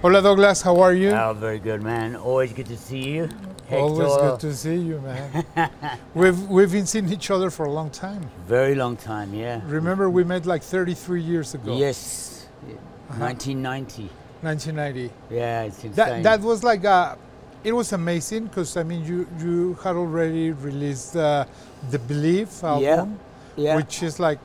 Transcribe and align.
Hola 0.00 0.22
Douglas, 0.22 0.62
how 0.62 0.80
are 0.80 0.92
you? 0.92 1.10
Oh, 1.10 1.34
very 1.34 1.58
good, 1.58 1.82
man. 1.82 2.16
Always 2.16 2.52
good 2.52 2.66
to 2.66 2.76
see 2.76 3.10
you. 3.10 3.28
Always 3.70 4.16
good 4.16 4.40
to 4.40 4.54
see 4.54 4.76
you, 4.76 5.00
man. 5.00 5.44
we've 6.14 6.40
we've 6.48 6.70
been 6.70 6.86
seeing 6.86 7.12
each 7.12 7.30
other 7.30 7.50
for 7.50 7.66
a 7.66 7.70
long 7.70 7.90
time. 7.90 8.30
Very 8.46 8.74
long 8.74 8.96
time, 8.96 9.34
yeah. 9.34 9.60
Remember, 9.66 10.08
we 10.08 10.24
met 10.24 10.46
like 10.46 10.62
33 10.62 11.20
years 11.20 11.54
ago. 11.54 11.76
Yes. 11.76 12.46
Uh-huh. 12.62 13.24
1990. 13.24 14.08
1990. 14.40 15.10
Yeah, 15.30 15.64
it's 15.64 15.84
insane. 15.84 15.94
That 15.94 16.22
that 16.22 16.40
was 16.40 16.62
like 16.62 16.84
a, 16.84 17.18
it 17.64 17.72
was 17.72 17.92
amazing 17.92 18.46
because 18.46 18.76
I 18.76 18.84
mean 18.84 19.04
you 19.04 19.26
you 19.38 19.74
had 19.82 19.96
already 19.96 20.52
released 20.52 21.16
uh, 21.16 21.44
the 21.90 21.98
Belief 21.98 22.62
album, 22.62 23.18
yeah. 23.56 23.64
yeah. 23.64 23.76
which 23.76 24.02
is 24.02 24.20
like, 24.20 24.38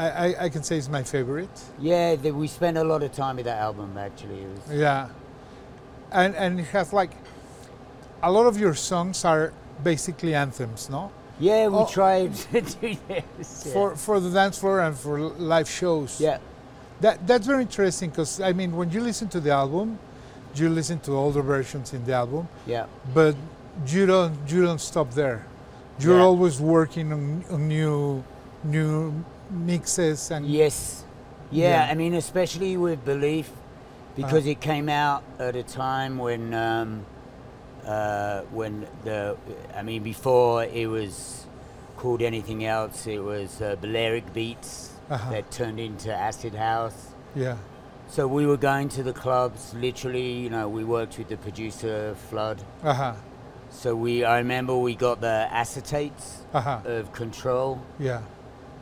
I, 0.00 0.08
I 0.26 0.44
I 0.44 0.48
can 0.48 0.62
say 0.62 0.76
it's 0.78 0.88
my 0.88 1.02
favorite. 1.02 1.56
yeah, 1.90 2.16
the, 2.22 2.30
we 2.42 2.46
spent 2.48 2.76
a 2.78 2.84
lot 2.84 3.02
of 3.02 3.12
time 3.12 3.36
with 3.36 3.44
that 3.46 3.60
album, 3.68 3.90
actually. 3.98 4.44
Was, 4.46 4.78
Yeah, 4.86 5.08
and 6.12 6.34
and 6.36 6.60
it 6.60 6.66
has 6.72 6.92
like, 6.92 7.10
a 8.22 8.30
lot 8.30 8.46
of 8.46 8.56
your 8.58 8.74
songs 8.74 9.24
are 9.24 9.52
basically 9.84 10.34
anthems, 10.34 10.88
no? 10.90 11.10
yeah, 11.40 11.68
we 11.68 11.76
Oh. 11.78 11.86
tried 11.86 12.34
to 12.52 12.60
do 12.60 12.96
this. 13.08 13.64
yeah. 13.66 13.72
For 13.74 13.96
for 13.96 14.20
the 14.20 14.30
dance 14.30 14.58
floor 14.60 14.80
and 14.80 14.94
for 14.96 15.18
live 15.54 15.68
shows. 15.68 16.20
yeah. 16.20 16.38
That 17.00 17.16
that's 17.26 17.46
very 17.46 17.62
interesting 17.62 18.10
because 18.10 18.40
I 18.50 18.52
mean 18.52 18.70
when 18.76 18.90
you 18.94 19.00
listen 19.02 19.28
to 19.28 19.40
the 19.40 19.50
album, 19.62 19.98
you 20.54 20.68
listen 20.68 20.98
to 21.00 21.10
older 21.16 21.42
versions 21.42 21.92
in 21.94 22.04
the 22.04 22.12
album, 22.12 22.46
Yeah. 22.66 22.86
but 23.14 23.34
you 23.86 24.04
don't 24.06 24.34
you 24.52 24.60
don't 24.66 24.80
stop 24.80 25.08
there. 25.14 25.38
You're 25.98 26.18
Yeah. 26.18 26.28
always 26.30 26.60
working 26.60 27.12
on, 27.12 27.44
on 27.50 27.68
new 27.68 28.22
new 28.64 29.12
mixes 29.50 30.30
and 30.30 30.46
Yes. 30.46 31.04
Yeah, 31.50 31.84
Yeah. 31.86 31.92
I 31.92 31.94
mean, 31.94 32.14
especially 32.14 32.76
with 32.76 33.04
Belief, 33.04 33.50
because 34.16 34.46
it 34.46 34.60
came 34.60 34.88
out 34.88 35.22
at 35.38 35.56
a 35.56 35.62
time 35.62 36.18
when, 36.18 36.54
um, 36.54 37.04
uh, 37.86 38.42
when 38.52 38.86
the, 39.04 39.36
I 39.76 39.82
mean, 39.82 40.02
before 40.02 40.64
it 40.64 40.86
was 40.88 41.46
called 41.96 42.22
anything 42.22 42.64
else, 42.64 43.06
it 43.06 43.22
was 43.22 43.60
uh, 43.60 43.76
Balearic 43.80 44.32
Beats 44.32 44.90
Uh-huh. 45.10 45.30
that 45.32 45.50
turned 45.50 45.80
into 45.80 46.12
Acid 46.14 46.54
House. 46.54 47.08
yeah 47.34 47.56
So 48.08 48.26
we 48.28 48.46
were 48.46 48.56
going 48.56 48.88
to 48.90 49.02
the 49.02 49.12
clubs, 49.12 49.74
literally, 49.74 50.32
you 50.44 50.50
know, 50.50 50.68
we 50.68 50.84
worked 50.84 51.18
with 51.18 51.28
the 51.28 51.36
producer, 51.36 52.14
Flood. 52.28 52.58
uh-huh 52.84 53.14
So 53.70 53.94
we, 53.96 54.24
I 54.24 54.38
remember 54.38 54.76
we 54.76 54.94
got 54.94 55.20
the 55.20 55.48
acetates 55.52 56.26
uh-huh 56.54 56.80
of 56.84 57.12
Control 57.12 57.80
yeah 57.98 58.20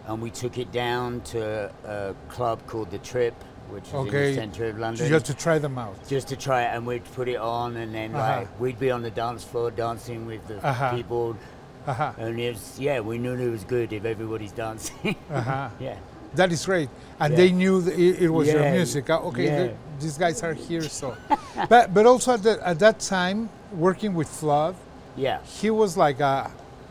and 0.08 0.20
we 0.22 0.30
took 0.30 0.58
it 0.58 0.72
down 0.72 1.20
to 1.20 1.70
a 1.84 2.14
club 2.28 2.66
called 2.66 2.90
the 2.90 2.98
Trip, 2.98 3.34
which 3.70 3.84
is 3.88 3.94
in 3.94 4.06
the 4.10 4.34
centre 4.34 4.66
of 4.66 4.78
London. 4.78 5.10
have 5.12 5.22
to 5.24 5.34
try 5.34 5.58
them 5.58 5.76
out 5.78 5.96
just 6.08 6.28
to 6.28 6.36
try 6.36 6.62
it, 6.64 6.70
and 6.74 6.86
we'd 6.86 7.04
put 7.14 7.28
it 7.28 7.36
on, 7.36 7.76
and 7.76 7.94
then 7.94 8.14
Uh-huh. 8.14 8.40
like 8.40 8.60
we'd 8.60 8.78
be 8.78 8.90
on 8.90 9.02
the 9.02 9.10
dance 9.10 9.44
floor 9.44 9.70
dancing 9.70 10.26
with 10.26 10.46
the 10.48 10.56
Uh-huh. 10.66 10.96
people, 10.96 11.36
uh-huh 11.86 12.12
and 12.18 12.38
it 12.40 12.54
was 12.54 12.78
yeah, 12.80 13.00
we 13.00 13.18
knew 13.18 13.34
it 13.34 13.50
was 13.50 13.64
good 13.64 13.92
if 13.92 14.04
everybody's 14.04 14.52
dancing. 14.52 15.14
uh-huh 15.30 15.68
yeah, 15.78 15.96
that 16.34 16.50
is 16.52 16.64
great 16.64 16.88
and 17.20 17.30
Yeah. 17.32 17.36
they 17.40 17.50
knew 17.52 17.80
that 17.82 17.94
it, 17.98 18.22
it 18.26 18.30
was 18.38 18.48
your 18.48 18.64
music 18.78 19.08
Uh, 19.10 19.28
okay 19.28 19.44
yeah. 19.46 19.56
the- 19.62 19.74
these 20.00 20.16
guys 20.24 20.42
are 20.42 20.54
here 20.54 20.82
so 21.00 21.16
but 21.68 21.92
but 21.92 22.04
also 22.06 22.28
at, 22.34 22.42
the, 22.42 22.54
at 22.66 22.78
that 22.78 23.00
time 23.00 23.48
working 23.86 24.12
with 24.14 24.28
flood 24.28 24.74
yeah, 25.16 25.38
he 25.60 25.68
was 25.70 25.96
like 25.96 26.20
uh, 26.20 26.46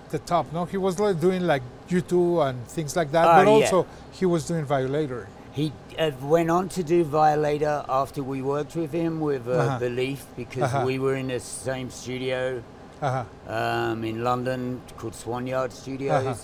the 0.09 0.19
top, 0.19 0.45
no? 0.51 0.65
He 0.65 0.75
was 0.87 0.99
like 0.99 1.17
doing 1.27 1.43
like 1.47 1.63
U2 1.89 2.49
and 2.49 2.67
things 2.67 2.95
like 2.95 3.11
that, 3.11 3.25
Oh, 3.27 3.35
but 3.43 3.47
yeah. 3.47 3.53
also 3.55 3.85
he 4.11 4.25
was 4.25 4.45
doing 4.47 4.65
Violator. 4.65 5.27
he 5.53 5.71
uh, 5.97 6.11
went 6.21 6.51
on 6.51 6.69
to 6.69 6.83
do 6.83 7.03
Violator 7.03 7.83
after 7.89 8.21
we 8.21 8.41
worked 8.43 8.75
with 8.75 8.91
him 8.91 9.19
with 9.19 9.47
uh, 9.47 9.51
Uh-huh. 9.51 9.79
Belief 9.79 10.25
because 10.35 10.63
Uh-huh. 10.63 10.85
we 10.85 10.99
were 10.99 11.15
in 11.15 11.27
the 11.27 11.39
same 11.39 11.89
studio 11.89 12.61
Uh-huh. 13.01 13.23
um, 13.57 14.03
in 14.03 14.23
London 14.23 14.81
called 14.97 15.15
Swan 15.15 15.47
Yard 15.47 15.71
Studios. 15.71 16.25
Uh-huh. 16.25 16.35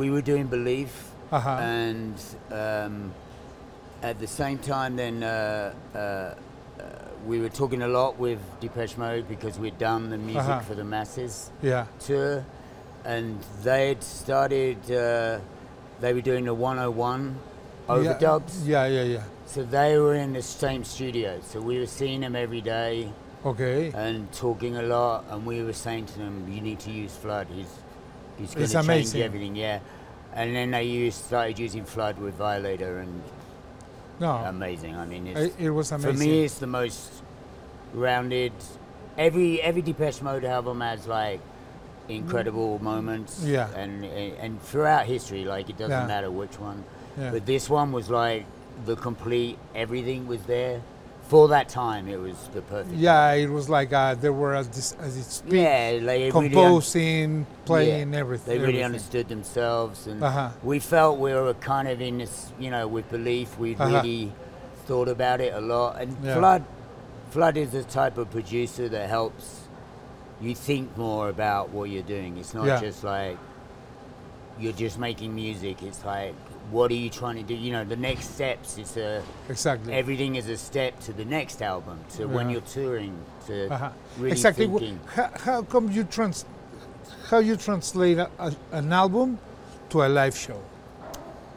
We 0.00 0.10
were 0.10 0.22
doing 0.22 0.46
Belief. 0.46 0.92
Uh-huh. 1.30 1.50
and 1.60 2.14
um, 2.50 3.12
at 4.02 4.18
the 4.18 4.26
same 4.26 4.56
time, 4.58 4.96
then 4.96 5.22
uh, 5.22 5.74
uh, 5.94 5.98
uh, 5.98 6.34
we 7.26 7.38
were 7.40 7.50
talking 7.50 7.82
a 7.82 7.88
lot 7.88 8.18
with 8.18 8.38
Depeche 8.60 8.96
Mode 8.96 9.28
because 9.28 9.58
we'd 9.58 9.76
done 9.76 10.08
the 10.08 10.16
music 10.16 10.48
Uh-huh. 10.48 10.60
for 10.60 10.74
the 10.74 10.84
masses 10.84 11.50
yeah. 11.60 11.84
tour, 12.06 12.44
and 13.04 13.38
they'd 13.62 14.02
started. 14.02 14.78
Uh, 14.90 15.38
they 16.00 16.12
were 16.14 16.20
doing 16.20 16.44
the 16.44 16.54
101 16.54 17.36
overdubs, 17.88 18.64
Yeah, 18.66 18.86
yeah, 18.86 19.02
yeah. 19.02 19.22
so 19.46 19.64
they 19.64 19.98
were 19.98 20.14
in 20.14 20.32
the 20.32 20.42
same 20.42 20.84
studio. 20.84 21.40
So 21.42 21.60
we 21.60 21.78
were 21.80 21.86
seeing 21.86 22.20
them 22.20 22.36
every 22.36 22.60
day 22.60 23.10
Okay. 23.44 23.90
and 23.94 24.30
talking 24.32 24.76
a 24.76 24.82
lot, 24.82 25.24
and 25.30 25.44
we 25.46 25.62
were 25.64 25.72
saying 25.72 26.06
to 26.06 26.18
them, 26.18 26.46
"You 26.52 26.60
need 26.60 26.78
to 26.80 26.90
use 26.90 27.14
Flood. 27.16 27.48
He's 27.52 27.66
he's 28.38 28.54
going 28.54 28.66
to 28.66 28.72
change 28.74 28.84
amazing. 28.84 29.22
everything." 29.22 29.56
Yeah, 29.56 29.80
and 30.34 30.54
then 30.54 30.70
they 30.70 30.84
used 30.84 31.24
started 31.24 31.58
using 31.58 31.84
Flood 31.84 32.18
with 32.18 32.34
Violator, 32.34 32.98
and 32.98 33.22
No, 34.20 34.32
amazing. 34.46 34.96
I 34.96 35.04
mean, 35.06 35.26
it's, 35.28 35.56
it, 35.56 35.64
it 35.66 35.70
was 35.70 35.90
amazing. 35.92 36.12
for 36.12 36.18
me, 36.18 36.44
it's 36.44 36.58
the 36.58 36.66
most 36.66 37.10
rounded. 37.94 38.52
Every 39.16 39.60
every 39.62 39.82
Depeche 39.82 40.22
Mode 40.22 40.44
album 40.44 40.80
has 40.80 41.06
like 41.06 41.40
incredible 42.08 42.78
moments. 42.82 43.42
Yeah. 43.44 43.68
and 43.76 44.04
and, 44.04 44.32
and 44.38 44.62
throughout 44.62 45.06
history, 45.06 45.44
like 45.44 45.68
it 45.70 45.76
doesn't 45.78 45.90
Yeah. 45.90 46.06
matter 46.06 46.30
which 46.30 46.58
one. 46.58 46.84
yeah. 47.18 47.30
But 47.30 47.46
this 47.46 47.68
one 47.70 47.92
was 47.92 48.08
like 48.10 48.44
the 48.86 48.96
complete. 48.96 49.58
Everything 49.74 50.26
was 50.26 50.42
there. 50.42 50.80
For 51.28 51.48
that 51.48 51.68
time, 51.68 52.08
it 52.08 52.18
was 52.18 52.36
the 52.54 52.62
perfect. 52.62 52.94
yeah, 52.96 53.32
it 53.32 53.50
was 53.50 53.68
like 53.68 53.92
uh, 53.92 54.14
they 54.14 54.30
were 54.30 54.62
this, 54.62 54.94
at 54.98 55.08
its 55.08 55.42
peak, 55.42 55.52
Yeah, 55.60 55.98
like 56.00 56.20
it 56.20 56.32
really 56.32 56.46
un- 56.46 56.50
composing, 56.50 57.46
playing, 57.66 58.14
everything. 58.14 58.46
They 58.46 58.58
really 58.58 58.68
everything. 58.80 58.84
understood 58.86 59.28
themselves, 59.28 60.06
and 60.06 60.22
Uh-huh. 60.22 60.48
we 60.62 60.78
felt 60.78 61.18
we 61.18 61.34
were 61.34 61.52
kind 61.52 61.86
of 61.86 62.00
in 62.00 62.16
this, 62.16 62.50
you 62.58 62.70
know, 62.70 62.88
with 62.88 63.10
belief. 63.10 63.58
We 63.58 63.74
Uh-huh. 63.74 63.96
really 63.96 64.32
thought 64.86 65.08
about 65.08 65.42
it 65.42 65.52
a 65.52 65.60
lot. 65.60 66.00
And 66.00 66.16
Yeah. 66.24 66.36
Flood, 66.38 66.64
Flood 67.28 67.58
is 67.58 67.72
the 67.72 67.82
type 67.84 68.16
of 68.16 68.30
producer 68.30 68.88
that 68.88 69.10
helps 69.10 69.57
you 70.40 70.54
think 70.54 70.96
more 70.96 71.28
about 71.28 71.70
what 71.70 71.90
you're 71.90 72.02
doing. 72.02 72.36
It's 72.38 72.54
not 72.54 72.66
Yeah. 72.66 72.80
just 72.80 73.04
like 73.04 73.38
you're 74.58 74.72
just 74.72 74.98
making 74.98 75.34
music. 75.34 75.82
It's 75.82 76.04
like, 76.04 76.34
what 76.70 76.90
are 76.90 76.94
you 76.94 77.10
trying 77.10 77.36
to 77.36 77.42
do? 77.42 77.54
You 77.54 77.72
know, 77.72 77.84
the 77.84 77.96
next 77.96 78.34
steps. 78.34 78.76
It's 78.78 78.96
a 78.96 79.22
Exactly. 79.48 79.92
everything 79.94 80.36
is 80.36 80.48
a 80.48 80.56
step 80.56 80.98
to 81.00 81.12
the 81.12 81.24
next 81.24 81.62
album. 81.62 81.98
To 82.16 82.26
when 82.26 82.50
you're 82.50 82.60
touring, 82.62 83.16
to 83.46 83.72
uh-huh. 83.72 83.90
really 84.18 84.32
exactly. 84.32 84.66
Thinking. 84.66 85.00
How, 85.14 85.30
how 85.36 85.62
come 85.62 85.90
you 85.90 86.04
trans, 86.04 86.44
how 87.30 87.38
you 87.38 87.56
translate 87.56 88.18
a, 88.18 88.30
a, 88.38 88.54
an 88.72 88.92
album 88.92 89.38
to 89.90 90.02
a 90.02 90.08
live 90.08 90.36
show? 90.36 90.60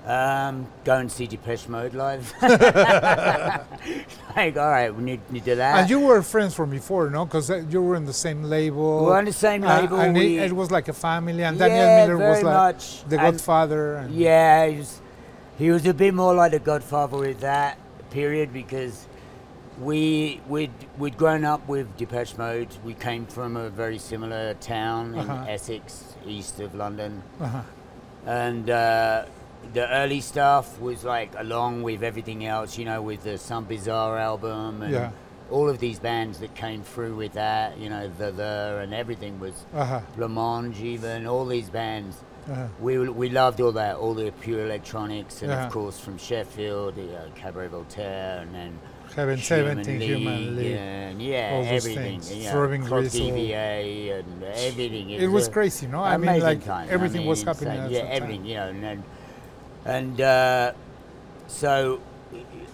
Um, 0.06 0.68
go 0.84 0.98
and 0.98 1.12
see 1.12 1.28
Depeche 1.28 1.68
Mode 1.68 1.94
live. 1.94 2.34
like, 2.42 4.58
all 4.58 4.70
right, 4.70 4.94
we 4.94 5.04
need, 5.04 5.20
need 5.32 5.44
to 5.46 5.52
do 5.52 5.56
that. 5.58 5.82
and 5.82 5.90
you 5.90 6.00
were 6.00 6.22
friends 6.24 6.56
from 6.56 6.72
before, 6.72 7.10
no? 7.10 7.26
Because 7.26 7.50
you 7.70 7.82
were 7.82 7.96
in 7.96 8.06
the 8.06 8.14
same 8.14 8.44
label. 8.44 9.06
We're 9.06 9.18
on 9.18 9.26
the 9.26 9.34
same 9.34 9.64
Uh, 9.64 9.82
label. 9.82 10.00
and 10.00 10.16
we, 10.16 10.40
it, 10.40 10.46
it 10.48 10.54
was 10.54 10.72
like 10.72 10.88
a 10.88 10.94
family, 10.94 11.44
and 11.44 11.58
yeah, 11.58 11.68
Daniel 11.68 12.18
Miller 12.18 12.30
was 12.32 12.44
like 12.44 12.54
much. 12.54 13.04
the 13.10 13.20
And 13.20 13.34
Godfather. 13.34 13.96
And, 13.98 14.16
Yeah, 14.16 14.68
he 14.68 14.78
was, 14.78 15.02
he 15.60 15.70
was 15.70 15.86
a 15.86 15.94
bit 15.94 16.14
more 16.14 16.34
like 16.34 16.52
the 16.54 16.60
Godfather 16.60 17.18
with 17.18 17.40
that 17.42 17.78
period 18.10 18.52
because 18.52 19.06
we 19.80 20.42
we'd 20.48 20.72
we'd 20.98 21.18
grown 21.18 21.46
up 21.46 21.66
with 21.68 21.96
Depeche 21.98 22.38
Mode. 22.38 22.68
We 22.84 22.94
came 22.94 23.26
from 23.26 23.56
a 23.56 23.70
very 23.70 24.00
similar 24.00 24.54
town 24.56 25.14
in 25.14 25.30
Uh-huh. 25.30 25.46
Essex, 25.48 26.16
east 26.26 26.60
of 26.60 26.74
London. 26.76 27.22
Uh-huh. 27.40 27.62
and 28.26 28.70
uh, 28.70 29.26
the 29.74 29.90
early 29.90 30.22
stuff 30.22 30.80
was 30.80 31.04
like 31.04 31.32
along 31.38 31.84
with 31.84 32.04
everything 32.04 32.46
else, 32.46 32.78
you 32.78 32.86
know, 32.86 33.02
with 33.02 33.24
the 33.24 33.38
Some 33.38 33.66
Bizarre 33.66 34.18
album 34.18 34.82
and 34.82 34.92
Yeah. 34.94 35.10
all 35.50 35.70
of 35.70 35.80
these 35.80 36.00
bands 36.00 36.40
that 36.40 36.56
came 36.56 36.84
through 36.84 37.16
with 37.16 37.34
that, 37.34 37.78
you 37.78 37.90
know, 37.90 38.10
the 38.18 38.32
the 38.32 38.80
and 38.84 38.94
everything 38.94 39.40
was 39.40 39.54
Uh-huh. 39.74 40.02
Blancmange 40.18 40.80
even 40.82 41.28
all 41.28 41.46
these 41.46 41.70
bands. 41.70 42.18
Uh-huh. 42.52 42.66
We 42.80 42.98
we 43.10 43.30
loved 43.30 43.62
all 43.62 43.72
that, 43.74 43.96
all 43.98 44.14
the 44.14 44.32
pure 44.42 44.66
electronics, 44.66 45.42
and 45.42 45.52
Yeah. 45.52 45.66
of 45.68 45.72
course 45.72 46.00
from 46.00 46.18
Sheffield, 46.18 46.96
the, 46.96 47.16
uh, 47.16 47.22
Cabaret 47.36 47.68
Voltaire, 47.68 48.40
and 48.42 48.54
then 48.56 48.80
Heaven 49.16 49.38
Human 49.38 49.84
17, 49.84 50.02
Human 50.02 50.56
League. 50.56 50.72
and 50.78 51.22
yeah, 51.22 51.62
everything, 51.66 52.22
things. 52.22 52.34
you 52.34 52.46
know, 52.46 52.52
Throbbing 52.52 52.82
Club 52.86 53.02
Gristle. 53.02 53.28
DVA 53.28 54.12
and 54.20 54.44
everything. 54.44 55.10
It 55.12 55.28
was 55.28 55.48
a- 55.48 55.52
crazy, 55.52 55.86
no? 55.88 56.02
I 56.02 56.16
mean, 56.18 56.40
like 56.42 56.64
time. 56.66 56.88
I 56.90 56.94
everything 56.94 57.22
mean, 57.22 57.30
was 57.30 57.44
happening 57.44 57.78
at 57.78 57.92
Yeah, 57.92 58.00
everything, 58.18 58.42
time. 58.42 58.46
you 58.46 58.56
know, 58.56 58.68
and 58.70 58.84
and, 58.86 59.04
and 59.86 60.20
uh, 60.22 60.72
so 61.48 62.00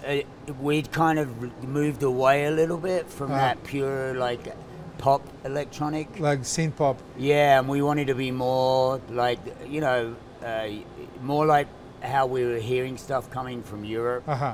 uh, 0.07 0.17
we'd 0.61 0.91
kind 0.91 1.19
of 1.19 1.63
moved 1.63 2.03
away 2.03 2.45
a 2.45 2.51
little 2.51 2.77
bit 2.77 3.09
from 3.09 3.31
Uh-huh. 3.31 3.41
that 3.41 3.63
pure 3.63 4.13
like 4.15 4.55
pop 4.97 5.21
electronic. 5.45 6.19
Like 6.19 6.41
synth 6.41 6.75
pop. 6.75 6.97
Yeah, 7.17 7.59
and 7.59 7.67
we 7.69 7.81
wanted 7.81 8.07
to 8.07 8.15
be 8.15 8.31
more 8.31 8.99
like 9.09 9.39
you 9.67 9.81
know, 9.81 10.15
uh, 10.43 10.67
more 11.21 11.45
like 11.45 11.67
how 12.01 12.25
we 12.27 12.43
were 12.45 12.59
hearing 12.59 12.97
stuff 12.97 13.29
coming 13.31 13.63
from 13.63 13.83
Europe. 13.85 14.23
Uh-huh. 14.27 14.53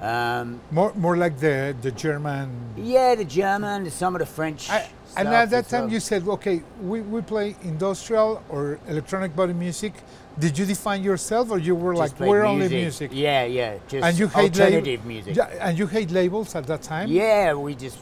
Um, 0.00 0.60
More, 0.70 0.92
more 0.94 1.16
like 1.16 1.40
the 1.40 1.74
the 1.82 1.90
German. 1.90 2.50
yeah, 2.76 3.16
the 3.16 3.24
German, 3.24 3.90
some 3.90 4.14
of 4.14 4.20
the 4.20 4.26
French. 4.26 4.70
I, 4.70 4.86
and 5.16 5.26
at 5.28 5.50
that 5.50 5.68
time, 5.68 5.84
well. 5.84 5.92
you 5.92 5.98
said, 6.00 6.22
okay, 6.28 6.62
we, 6.80 7.00
we 7.00 7.20
play 7.20 7.56
industrial 7.64 8.40
or 8.48 8.78
electronic 8.86 9.34
body 9.34 9.54
music. 9.54 9.94
Did 10.38 10.56
you 10.58 10.66
define 10.66 11.02
yourself, 11.02 11.50
or 11.50 11.58
you 11.58 11.74
were 11.74 11.94
Just 11.94 12.20
like, 12.20 12.28
we're 12.28 12.44
only 12.44 12.68
music? 12.68 13.10
Yeah, 13.12 13.44
yeah, 13.44 13.78
just 13.88 14.04
And 14.04 14.18
you 14.18 14.28
hate 14.28 14.58
alternative 14.60 15.04
music. 15.04 15.34
Yeah, 15.36 15.46
and 15.66 15.78
you 15.78 15.86
hate 15.86 16.10
labels 16.10 16.54
at 16.54 16.66
that 16.66 16.82
time. 16.82 17.08
Yeah, 17.10 17.54
we 17.54 17.74
just 17.74 17.98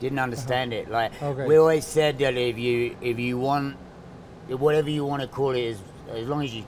didn't 0.00 0.18
understand 0.18 0.72
it. 0.72 0.90
Like 0.90 1.12
Uh-huh. 1.12 1.30
Okay. 1.30 1.46
we 1.46 1.56
always 1.56 1.86
said 1.86 2.18
that 2.18 2.36
if 2.36 2.58
you 2.58 2.96
if 3.00 3.18
you 3.18 3.38
want 3.38 3.76
whatever 4.48 4.90
you 4.90 5.04
want 5.04 5.22
to 5.22 5.28
call 5.28 5.50
it, 5.50 5.60
is 5.60 5.78
as 6.12 6.26
long 6.26 6.42
as 6.44 6.54
you 6.54 6.64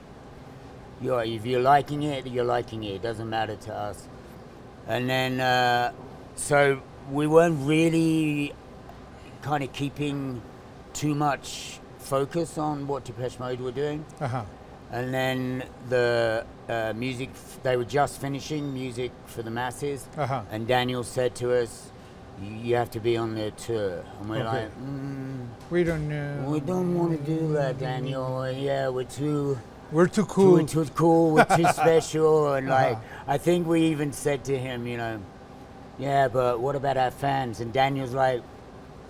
you're 1.01 1.23
if 1.23 1.45
you're 1.45 1.61
liking 1.61 2.03
it, 2.03 2.25
you're 2.27 2.45
liking 2.45 2.83
it. 2.83 2.95
It 2.95 3.01
doesn't 3.01 3.29
matter 3.29 3.55
to 3.55 3.73
us. 3.73 4.07
And 4.87 5.09
then 5.09 5.39
uh, 5.41 5.91
so 6.35 6.81
we 7.11 7.27
weren't 7.27 7.59
really 7.67 8.53
kind 9.41 9.63
of 9.63 9.71
keeping 9.73 10.41
too 10.93 11.13
much 11.13 11.79
focus 11.99 12.57
on 12.57 12.87
what 12.87 13.03
Depeche 13.03 13.37
Mode 13.39 13.59
were 13.59 13.71
doing. 13.71 14.05
Uh-huh. 14.21 14.43
And 14.91 15.13
then 15.13 15.63
the 15.89 16.45
uh, 16.69 16.93
music, 16.95 17.29
they 17.63 17.75
were 17.75 17.83
just 17.85 18.21
finishing 18.21 18.73
music 18.73 19.11
for 19.25 19.41
the 19.43 19.51
masses. 19.51 20.07
Uh-huh. 20.17 20.41
And 20.51 20.65
Daniel 20.67 21.03
said 21.03 21.35
to 21.35 21.53
us, 21.61 21.91
"You 22.41 22.75
have 22.75 22.89
to 22.91 22.99
be 23.01 23.17
on 23.17 23.35
their 23.35 23.51
tour." 23.51 24.03
And 24.19 24.29
we're 24.29 24.37
Okay. 24.37 24.63
like, 24.63 24.79
mm, 24.79 25.45
We 25.69 25.83
don't 25.83 26.07
know. 26.07 26.45
"We 26.49 26.59
don't 26.61 26.95
want 26.95 27.11
to 27.17 27.17
do 27.39 27.51
that, 27.53 27.79
Daniel. 27.79 28.49
Yeah, 28.49 28.87
we're 28.89 29.03
too, 29.03 29.57
We're 29.91 30.07
too 30.07 30.25
cool 30.25 30.53
we're 30.53 30.63
too 30.67 30.85
cool. 30.95 31.31
We're 31.33 31.45
too 31.45 31.65
special." 31.83 32.53
And 32.53 32.67
like, 32.69 32.95
Uh-huh. 32.97 33.33
I 33.35 33.37
think 33.37 33.67
we 33.67 33.81
even 33.87 34.13
said 34.13 34.45
to 34.45 34.57
him, 34.57 34.87
you 34.87 34.95
know, 34.97 35.19
"Yeah, 35.99 36.29
but 36.29 36.61
what 36.61 36.75
about 36.77 36.95
our 36.95 37.11
fans?" 37.11 37.59
And 37.59 37.73
Daniel's 37.73 38.13
like, 38.13 38.41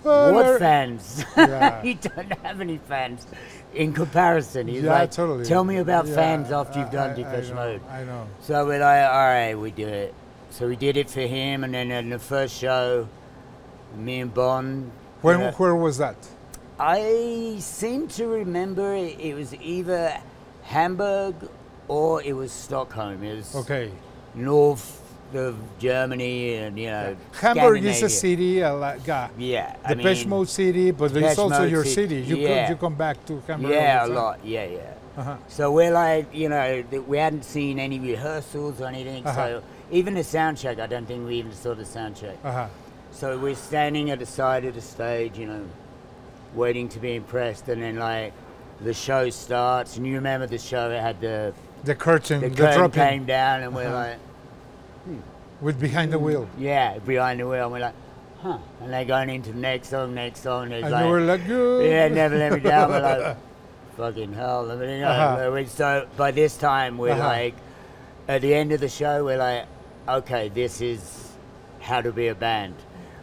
"What 0.07 0.59
fans? 0.59 1.25
Yeah. 1.35 1.83
you 1.87 1.95
don't 1.95 2.33
have 2.39 2.61
any 2.61 2.77
fans." 2.77 3.27
In 3.73 3.93
comparison, 3.93 4.67
he's 4.67 4.83
Yeah, 4.83 4.93
like, 4.93 5.11
totally. 5.11 5.45
"Tell 5.45 5.63
me 5.63 5.77
about 5.77 6.07
Yeah, 6.07 6.15
fans 6.15 6.51
after 6.51 6.79
you've 6.79 6.91
done 6.91 7.11
I- 7.11 7.13
Depeche 7.13 7.45
I 7.51 7.53
know, 7.53 7.55
Mode." 7.55 7.81
I 7.89 8.03
know. 8.03 8.27
So 8.41 8.65
we're 8.65 8.79
like, 8.79 9.09
all 9.09 9.27
right, 9.27 9.55
we 9.55 9.71
do 9.71 9.87
it. 9.87 10.13
So 10.49 10.67
we 10.67 10.75
did 10.75 10.97
it 10.97 11.09
for 11.09 11.21
him, 11.21 11.63
and 11.63 11.73
then 11.73 11.91
in 11.91 12.09
the 12.09 12.19
first 12.19 12.55
show, 12.57 13.07
me 13.95 14.21
and 14.21 14.33
Bon. 14.33 14.91
When, 15.21 15.41
uh, 15.41 15.51
where 15.53 15.75
was 15.75 15.97
that? 15.97 16.15
I 16.79 17.57
seem 17.59 18.07
to 18.09 18.27
remember 18.27 18.93
it, 18.95 19.19
it 19.19 19.33
was 19.35 19.53
either 19.55 20.13
Hamburg 20.63 21.35
or 21.87 22.21
it 22.23 22.33
was 22.33 22.51
Stockholm. 22.51 23.23
It 23.23 23.35
was 23.37 23.55
Okay. 23.55 23.91
north 24.35 24.96
of 25.35 25.55
Germany, 25.79 26.55
and 26.55 26.77
you 26.79 26.87
know, 26.87 27.15
Hamburg 27.39 27.83
is 27.83 28.01
a 28.03 28.09
city, 28.09 28.43
Yeah, 28.61 29.75
I 29.83 29.89
the 29.89 29.95
Depeche 29.95 30.19
mean, 30.21 30.29
Mode 30.29 30.49
city, 30.49 30.91
but 30.91 31.15
it's 31.15 31.37
also 31.37 31.59
Mode 31.59 31.71
your 31.71 31.85
city. 31.85 32.21
You 32.21 32.37
yeah. 32.37 32.63
come, 32.63 32.71
you 32.71 32.77
come 32.77 32.95
back 32.95 33.25
to 33.25 33.41
Hamburg. 33.47 33.71
Yeah, 33.71 34.05
a 34.05 34.07
lot. 34.07 34.39
Yeah, 34.45 34.65
yeah. 34.65 34.93
Uh-huh. 35.17 35.35
So 35.47 35.71
we're 35.71 35.91
like, 35.91 36.33
you 36.33 36.47
know, 36.47 36.83
th- 36.83 37.03
we 37.03 37.17
hadn't 37.17 37.43
seen 37.43 37.79
any 37.79 37.99
rehearsals 37.99 38.79
or 38.81 38.85
anything. 38.85 39.25
Uh-huh. 39.25 39.47
So 39.47 39.63
even 39.91 40.13
the 40.13 40.23
sound 40.23 40.57
check, 40.59 40.79
I 40.79 40.85
don't 40.85 41.07
think 41.07 41.25
we 41.27 41.35
even 41.35 41.51
saw 41.53 41.73
the 41.73 41.85
sound 41.85 42.15
check. 42.15 42.37
Uh-huh. 42.43 42.67
So 43.11 43.37
we're 43.39 43.55
standing 43.55 44.11
at 44.11 44.19
the 44.19 44.27
side 44.27 44.63
of 44.65 44.75
the 44.75 44.81
stage, 44.81 45.37
you 45.37 45.47
know, 45.47 45.65
waiting 46.53 46.87
to 46.89 46.99
be 46.99 47.15
impressed, 47.15 47.67
and 47.67 47.81
then 47.81 47.97
like 47.97 48.33
the 48.81 48.93
show 48.93 49.29
starts, 49.31 49.97
and 49.97 50.05
you 50.05 50.13
remember 50.15 50.45
the 50.45 50.59
show 50.59 50.91
it 50.91 51.01
had 51.01 51.19
the 51.19 51.53
The 51.83 51.95
curtain, 51.95 52.41
the 52.41 52.49
curtain 52.51 52.77
dropping 52.77 52.91
came 53.09 53.25
down, 53.25 53.63
and 53.63 53.73
we're 53.73 53.87
Uh-huh. 53.87 53.95
like, 53.95 54.17
with 55.61 55.79
behind 55.79 56.11
the 56.13 56.19
wheel. 56.19 56.47
yeah, 56.57 56.97
behind 56.99 57.39
the 57.39 57.47
wheel, 57.47 57.63
and 57.63 57.71
we're 57.71 57.79
like, 57.79 57.95
huh, 58.41 58.57
and 58.81 58.93
they're 58.93 59.05
going 59.05 59.29
into 59.29 59.51
the 59.51 59.57
next 59.59 59.89
song, 59.89 60.13
next 60.13 60.41
song, 60.43 60.71
it's 60.71 60.83
And 60.83 60.91
like, 60.93 61.05
you 61.05 61.11
were 61.11 61.21
like, 61.21 61.45
good. 61.47 61.85
yeah, 61.89 62.07
never 62.09 62.37
let 62.37 62.53
me 62.53 62.59
down. 62.59 62.89
We're 62.91 63.01
like, 63.01 63.37
fucking 63.97 64.33
hell. 64.33 64.71
I 64.71 64.75
mean, 64.75 64.89
you 64.89 64.99
know, 65.01 65.07
Uh-huh. 65.09 65.65
so 65.65 66.07
by 66.17 66.31
this 66.31 66.57
time, 66.57 66.97
we're 66.97 67.11
Uh-huh. 67.13 67.23
like, 67.27 67.55
at 68.27 68.41
the 68.41 68.53
end 68.53 68.71
of 68.71 68.79
the 68.79 68.89
show, 68.89 69.25
we're 69.25 69.37
like, 69.37 69.65
okay, 70.07 70.49
this 70.49 70.81
is 70.81 71.31
how 71.79 72.01
to 72.01 72.11
be 72.11 72.27
a 72.27 72.35
band. 72.35 72.75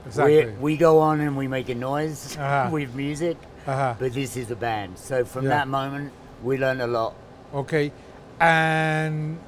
Exactly. 0.06 0.46
We, 0.46 0.52
we 0.60 0.76
go 0.76 0.98
on 0.98 1.20
and 1.20 1.36
we 1.36 1.46
make 1.48 1.68
a 1.68 1.74
noise 1.74 2.36
Uh-huh. 2.40 2.68
with 2.72 2.94
music, 2.94 3.36
Uh-huh. 3.66 3.94
but 3.98 4.12
this 4.12 4.36
is 4.36 4.50
a 4.50 4.56
band. 4.56 4.98
So 4.98 5.24
from 5.24 5.44
Yeah. 5.44 5.50
that 5.50 5.68
moment, 5.68 6.12
we 6.42 6.58
learned 6.58 6.82
a 6.82 6.86
lot. 6.86 7.14
Okay. 7.54 7.92
And 8.40 9.38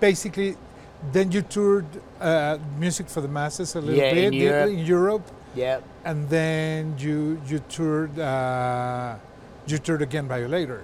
basically, 0.00 0.56
then 1.12 1.32
you 1.32 1.42
toured 1.42 1.86
uh, 2.20 2.58
music 2.78 3.08
for 3.08 3.20
the 3.20 3.28
masses 3.28 3.74
a 3.74 3.80
little 3.80 3.94
Yeah, 3.96 4.14
bit 4.14 4.24
in 4.24 4.32
Europe. 4.34 4.70
in 4.70 4.78
Europe, 4.78 5.26
Yeah. 5.54 5.80
and 6.04 6.28
then 6.28 6.94
you 6.98 7.40
you 7.46 7.58
toured 7.68 8.18
uh, 8.18 9.14
you 9.66 9.78
toured 9.78 10.02
again 10.02 10.28
Violator. 10.28 10.82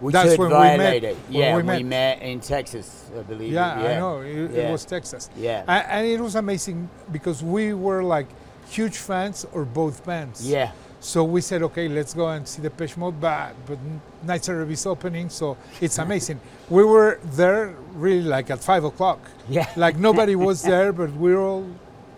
We 0.00 0.12
That's 0.12 0.34
toured 0.34 0.50
when 0.50 0.60
we 0.60 0.76
met. 0.78 0.78
Violator. 0.78 1.16
Yeah, 1.28 1.56
we 1.56 1.62
we 1.62 1.66
met. 1.68 1.84
met. 1.84 2.22
in 2.22 2.40
Texas, 2.40 3.10
I 3.18 3.22
believe. 3.22 3.52
Yeah, 3.52 3.82
yeah. 3.82 3.90
I 3.96 3.98
know. 3.98 4.20
It, 4.20 4.50
Yeah. 4.50 4.68
it 4.68 4.72
was 4.72 4.84
Texas. 4.86 5.28
Yeah. 5.36 5.64
And 5.68 6.06
it 6.06 6.20
was 6.20 6.36
amazing 6.36 6.88
because 7.12 7.42
we 7.44 7.74
were 7.74 8.02
like 8.02 8.26
huge 8.70 8.96
fans 8.96 9.44
of 9.52 9.74
both 9.74 10.04
bands. 10.06 10.40
yeah. 10.48 10.70
So 11.00 11.24
we 11.24 11.40
said, 11.40 11.62
okay, 11.62 11.88
let's 11.88 12.12
go 12.12 12.28
and 12.28 12.46
see 12.46 12.60
the 12.60 12.68
Depeche 12.68 12.96
Mode, 12.98 13.18
but, 13.20 13.54
but 13.66 13.78
Nitzer 14.26 14.62
Ebb 14.62 14.70
is 14.70 14.84
opening, 14.84 15.30
so 15.30 15.56
it's 15.80 15.96
amazing. 15.98 16.38
we 16.68 16.84
were 16.84 17.18
there 17.24 17.74
really 17.94 18.22
like 18.22 18.50
at 18.50 18.60
five 18.60 18.84
o'clock. 18.84 19.18
Yeah. 19.48 19.66
Like 19.76 19.96
nobody 19.96 20.36
was 20.36 20.62
there, 20.62 20.92
but 20.92 21.10
we 21.14 21.34
were 21.34 21.40
all, 21.40 21.66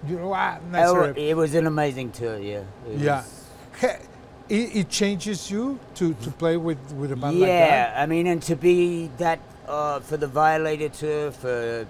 you 0.08 0.18
know, 0.18 0.32
ah, 0.34 0.58
Night 0.70 0.86
Oh, 0.86 0.94
Service. 0.94 1.14
it 1.16 1.36
was 1.36 1.54
an 1.54 1.66
amazing 1.68 2.10
tour, 2.10 2.38
yeah. 2.38 2.62
It 2.90 2.98
Yeah. 2.98 3.22
was- 3.80 3.96
It, 4.48 4.76
it 4.76 4.88
changes 4.90 5.50
you 5.50 5.78
to, 5.94 6.12
to 6.14 6.30
play 6.32 6.56
with, 6.56 6.78
with 6.94 7.12
a 7.12 7.16
band 7.16 7.38
like 7.40 7.48
that. 7.48 7.94
Yeah, 7.96 8.02
I 8.02 8.06
mean, 8.06 8.26
and 8.26 8.42
to 8.42 8.56
be 8.56 9.08
that 9.18 9.38
uh, 9.66 10.00
for 10.00 10.16
the 10.18 10.26
Violator 10.26 10.88
tour 10.90 11.30
for 11.30 11.86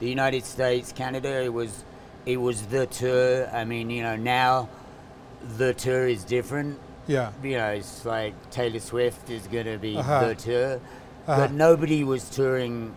the 0.00 0.08
United 0.08 0.44
States, 0.44 0.90
Canada, 0.90 1.42
it 1.44 1.52
was 1.52 1.84
it 2.26 2.38
was 2.38 2.62
the 2.66 2.86
tour. 2.86 3.48
I 3.52 3.64
mean, 3.64 3.90
you 3.90 4.02
know, 4.02 4.16
now 4.16 4.68
the 5.56 5.74
tour 5.74 6.06
is 6.06 6.24
different. 6.24 6.78
Yeah. 7.06 7.30
You 7.42 7.56
know, 7.58 7.68
it's 7.70 8.04
like 8.04 8.34
Taylor 8.50 8.78
Swift 8.80 9.30
is 9.30 9.46
going 9.46 9.66
to 9.66 9.78
be 9.78 9.96
Uh-huh. 9.96 10.28
the 10.28 10.34
tour, 10.34 10.74
Uh-huh. 10.74 11.36
but 11.40 11.52
nobody 11.52 12.04
was 12.04 12.28
touring 12.28 12.94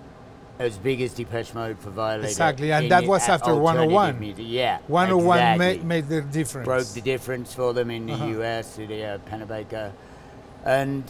as 0.60 0.78
big 0.78 1.02
as 1.02 1.14
Depeche 1.14 1.54
Mode 1.56 1.80
for 1.80 1.90
Violator. 1.90 2.28
Exactly, 2.28 2.72
and 2.72 2.92
that 2.92 3.06
was 3.08 3.28
after 3.28 3.56
101. 3.56 4.20
Music. 4.20 4.46
Yeah, 4.48 4.78
101 4.88 5.38
exactly 5.40 5.58
made, 5.66 5.84
made 5.86 6.10
the 6.10 6.22
difference. 6.22 6.66
broke 6.66 6.88
the 6.90 7.02
difference 7.02 7.54
for 7.56 7.74
them 7.74 7.90
in 7.90 8.06
the 8.06 8.14
Uh-huh. 8.14 8.26
US, 8.42 8.76
the 8.76 9.04
uh, 9.06 9.18
Pennebaker, 9.30 9.92
and 10.66 11.04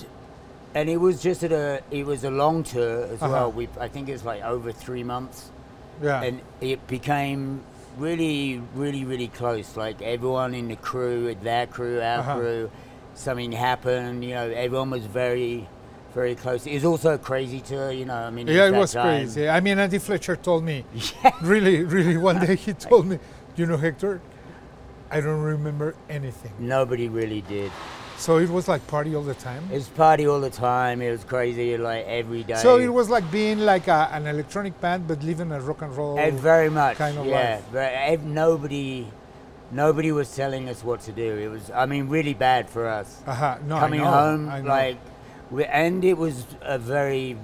and 0.76 0.90
it 0.90 0.98
was 0.98 1.22
just 1.22 1.44
at 1.44 1.52
a 1.52 1.82
it 1.92 2.06
was 2.06 2.24
a 2.24 2.32
long 2.32 2.64
tour 2.64 3.04
as 3.04 3.22
Uh-huh. 3.22 3.32
well. 3.32 3.52
We 3.52 3.68
I 3.80 3.88
think 3.90 4.08
it 4.10 4.14
was 4.14 4.24
like 4.26 4.42
over 4.44 4.72
three 4.72 5.04
months, 5.04 5.52
yeah. 6.02 6.22
and 6.24 6.40
it 6.62 6.88
became 6.88 7.62
really 7.98 8.62
really 8.76 9.06
really 9.06 9.28
close. 9.28 9.76
Like 9.78 10.02
everyone 10.02 10.54
in 10.54 10.68
the 10.68 10.76
crew, 10.76 11.36
their 11.42 11.68
crew, 11.68 12.02
our 12.02 12.20
Uh-huh. 12.20 12.36
crew, 12.36 12.72
something 13.16 13.52
happened. 13.52 14.24
You 14.24 14.32
know, 14.36 14.50
everyone 14.50 14.90
was 14.90 15.06
very 15.06 15.68
very 16.14 16.36
close. 16.36 16.68
It 16.68 16.76
was 16.76 16.86
also 16.86 17.14
a 17.16 17.18
crazy 17.18 17.60
tour. 17.60 17.92
You 17.92 18.06
know, 18.06 18.16
I 18.16 18.30
mean, 18.30 18.48
yeah, 18.48 18.68
it 18.68 18.72
that 18.72 18.80
was 18.80 18.94
time. 18.94 19.04
crazy. 19.26 19.50
I 19.50 19.60
mean, 19.60 19.80
Andy 19.80 19.98
Fletcher 19.98 20.36
told 20.36 20.64
me, 20.64 20.86
Yeah. 21.24 21.32
really, 21.42 21.84
really, 21.84 22.18
one 22.18 22.40
day 22.40 22.56
he 22.56 22.74
told 22.90 23.08
me, 23.08 23.18
you 23.56 23.66
know, 23.66 23.78
Hector, 23.78 24.22
I 25.10 25.22
don't 25.22 25.42
remember 25.42 25.96
anything. 26.10 26.52
Nobody 26.60 27.10
really 27.10 27.42
did. 27.42 27.72
So 28.24 28.38
it 28.38 28.50
was 28.50 28.70
like 28.70 28.88
party 28.88 29.14
all 29.18 29.22
the 29.22 29.34
time. 29.34 29.68
It 29.70 29.76
was 29.76 29.90
party 29.90 30.26
all 30.26 30.40
the 30.40 30.50
time. 30.50 31.02
It 31.02 31.12
was 31.12 31.26
crazy, 31.26 31.76
like 31.76 32.06
every 32.06 32.44
day. 32.44 32.56
So 32.56 32.80
it 32.80 32.88
was 32.88 33.10
like 33.10 33.30
being 33.30 33.60
like 33.60 33.90
a, 33.90 34.08
an 34.14 34.28
electronic 34.28 34.80
band, 34.80 35.10
but 35.10 35.22
living 35.24 35.52
a 35.52 35.60
rock 35.60 35.82
and 35.82 35.94
roll. 35.94 36.18
Eh, 36.18 36.32
very 36.32 36.70
much, 36.70 36.96
kind 36.96 37.18
of 37.18 37.26
yeah. 37.26 37.60
life. 37.66 37.66
But 37.74 38.22
nobody, 38.22 39.10
nobody 39.72 40.14
was 40.14 40.34
telling 40.34 40.70
us 40.70 40.86
what 40.86 41.02
to 41.02 41.12
do. 41.12 41.36
It 41.36 41.50
was, 41.50 41.70
I 41.72 41.86
mean, 41.86 42.08
really 42.08 42.34
bad 42.34 42.70
for 42.70 42.88
us. 42.88 43.22
uh-huh. 43.28 43.58
No, 43.68 43.78
Coming 43.78 44.00
home, 44.00 44.46
like, 44.64 45.00
we, 45.52 45.66
and 45.66 46.06
it 46.06 46.18
was 46.18 46.46
a 46.62 46.80
very 46.80 47.36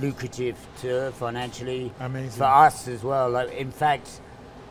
lucrative 0.00 0.56
tour 0.80 1.12
financially 1.12 1.92
Amazing. 2.00 2.30
for 2.30 2.46
us 2.46 2.88
as 2.88 3.04
well. 3.04 3.30
Like, 3.30 3.52
in 3.52 3.70
fact, 3.70 4.20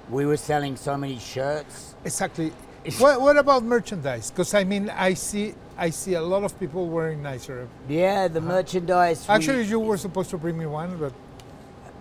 we 0.09 0.25
were 0.25 0.35
selling 0.35 0.75
so 0.75 0.97
many 0.97 1.17
shirts. 1.17 1.95
Exactly. 2.03 2.51
What, 2.99 3.21
what 3.21 3.37
about 3.37 3.63
merchandise? 3.63 4.31
Because 4.31 4.53
I 4.53 4.63
mean, 4.63 4.89
I 4.89 5.13
see, 5.15 5.53
I 5.77 5.89
see 5.89 6.13
a 6.13 6.21
lot 6.21 6.43
of 6.43 6.57
people 6.59 6.87
wearing 6.87 7.21
nicer. 7.23 7.67
Yeah, 7.89 8.27
the 8.27 8.41
merchandise. 8.41 9.27
we- 9.27 9.33
Actually, 9.35 9.63
you 9.63 9.79
were 9.79 9.97
supposed 9.97 10.29
to 10.31 10.37
bring 10.37 10.57
me 10.57 10.65
one, 10.65 10.97
but 10.97 11.13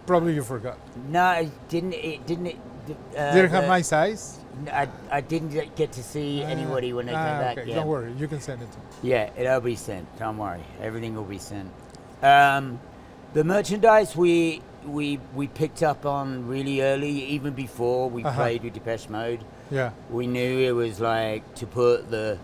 probably 0.07 0.35
you 0.35 0.43
forgot. 0.43 0.79
no, 1.09 1.31
it 1.33 1.50
didn't 1.69 1.95
it 1.95 2.26
didn't 2.26 2.47
it? 2.47 2.57
Uh, 3.17 3.33
Didn't 3.33 3.50
have 3.50 3.67
my 3.67 3.81
size. 3.81 4.38
I, 4.71 4.87
I 5.11 5.23
didn't 5.23 5.49
get- 5.75 5.93
to 5.93 6.03
see 6.03 6.43
anybody 6.43 6.93
when 6.93 7.07
they 7.07 7.14
Ah, 7.14 7.25
came 7.25 7.38
back. 7.41 7.59
Okay, 7.59 7.69
yeah. 7.71 7.76
don't 7.76 7.87
worry, 7.88 8.12
you 8.19 8.29
can 8.29 8.41
send 8.43 8.61
it 8.61 8.71
to 8.71 8.79
me. 8.79 8.85
Yeah, 9.11 9.31
it'll 9.38 9.61
be 9.62 9.75
sent. 9.75 10.05
Don't 10.19 10.37
worry. 10.37 10.61
Everything 10.83 11.14
will 11.17 11.25
be 11.25 11.38
sent. 11.38 11.71
Um, 12.23 12.79
The 13.33 13.43
merchandise 13.43 14.14
we 14.14 14.61
we 14.87 15.19
we 15.35 15.49
picked 15.49 15.83
up 15.83 16.05
on 16.07 16.47
really 16.47 16.83
early, 16.83 17.11
even 17.37 17.53
before 17.55 18.09
we 18.11 18.23
Uh-huh. 18.23 18.37
played 18.43 18.62
with 18.62 18.75
Depeche 18.75 19.09
Mode. 19.09 19.41
Yeah. 19.75 19.90
We 20.11 20.26
knew 20.28 20.61
it 20.61 20.71
was 20.73 21.00
like 21.00 21.43
to 21.57 21.66
put 21.66 22.09
the, 22.11 22.38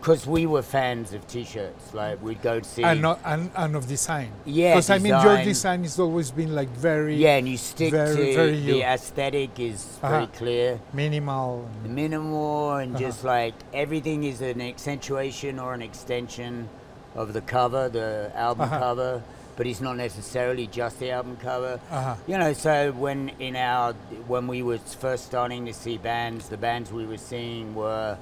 because 0.00 0.26
we 0.26 0.44
were 0.44 0.60
fans 0.60 1.14
of 1.14 1.26
T-shirts. 1.26 1.94
Like 1.94 2.22
we'd 2.22 2.42
go 2.42 2.60
to 2.60 2.68
see. 2.68 2.82
And, 2.84 3.00
not, 3.00 3.20
and, 3.24 3.50
and 3.56 3.74
of 3.74 3.88
design. 3.88 4.30
Yeah, 4.44 4.74
Because 4.74 4.90
I 4.90 4.98
mean, 4.98 5.14
your 5.18 5.42
design. 5.42 5.82
has 5.84 5.98
always 5.98 6.30
been 6.30 6.54
like 6.54 6.68
very 6.68 7.16
yeah, 7.16 7.36
and 7.38 7.48
you 7.48 7.56
stick 7.56 7.90
very- 7.92 8.14
to 8.16 8.34
very 8.34 8.60
the 8.60 8.82
aesthetic 8.82 9.58
is 9.58 9.84
very 10.02 10.24
Uh-huh. 10.24 10.26
clear. 10.36 10.80
minimal. 10.92 11.66
Minimal 11.86 12.74
and 12.76 12.94
Uh-huh. 12.94 13.04
just 13.06 13.24
like 13.24 13.54
everything 13.72 14.24
is 14.24 14.42
an 14.42 14.60
accentuation 14.60 15.58
or 15.58 15.72
an 15.72 15.80
extension 15.80 16.68
of 17.16 17.32
the 17.32 17.40
cover, 17.40 17.88
the 17.88 18.30
album 18.34 18.64
Uh-huh. 18.68 18.78
cover, 18.78 19.22
but 19.56 19.66
it's 19.66 19.80
not 19.80 19.96
necessarily 19.96 20.66
just 20.66 20.98
the 20.98 21.10
album 21.10 21.36
cover. 21.36 21.80
Uh-huh. 21.90 22.16
You 22.26 22.38
know, 22.38 22.52
so 22.52 22.92
when 22.92 23.30
in 23.38 23.56
our 23.56 23.92
when 24.26 24.46
we 24.46 24.62
were 24.62 24.78
first 24.78 25.26
starting 25.26 25.66
to 25.66 25.72
see 25.72 25.96
bands, 25.98 26.48
the 26.48 26.56
bands 26.56 26.92
we 26.92 27.06
were 27.06 27.18
seeing 27.18 27.74
were, 27.74 28.18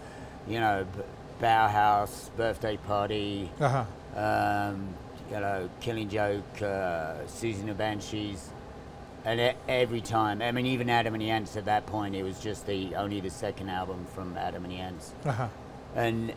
you 0.46 0.60
know, 0.60 0.86
Bauhaus, 1.40 2.30
Birthday 2.36 2.76
Party, 2.76 3.50
Uh-huh. 3.60 3.84
um, 4.16 4.88
you 5.30 5.40
know, 5.40 5.68
Killing 5.80 6.08
Joke, 6.08 6.44
uh, 6.62 7.24
Siouxsie 7.26 7.60
and 7.60 7.68
the 7.68 7.74
Banshees, 7.74 8.50
and 9.24 9.54
every 9.68 10.00
time, 10.00 10.42
I 10.42 10.52
mean, 10.52 10.66
even 10.66 10.90
Adam 10.90 11.14
and 11.14 11.22
the 11.22 11.30
Ants 11.30 11.56
at 11.56 11.64
that 11.64 11.86
point, 11.86 12.14
it 12.14 12.22
was 12.22 12.38
just 12.40 12.66
the 12.66 12.94
only 12.96 13.20
the 13.20 13.30
second 13.30 13.70
album 13.70 14.06
from 14.14 14.36
Adam 14.36 14.64
and 14.64 14.72
the 14.72 14.78
Ants, 14.78 15.12
Uh-huh. 15.24 15.48
and 15.96 16.32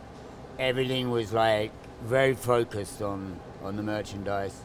everything 0.58 1.12
was 1.12 1.34
like 1.34 1.72
very 2.04 2.34
focused 2.34 3.02
on 3.02 3.40
on 3.64 3.76
the 3.78 3.84
merchandise. 3.84 4.56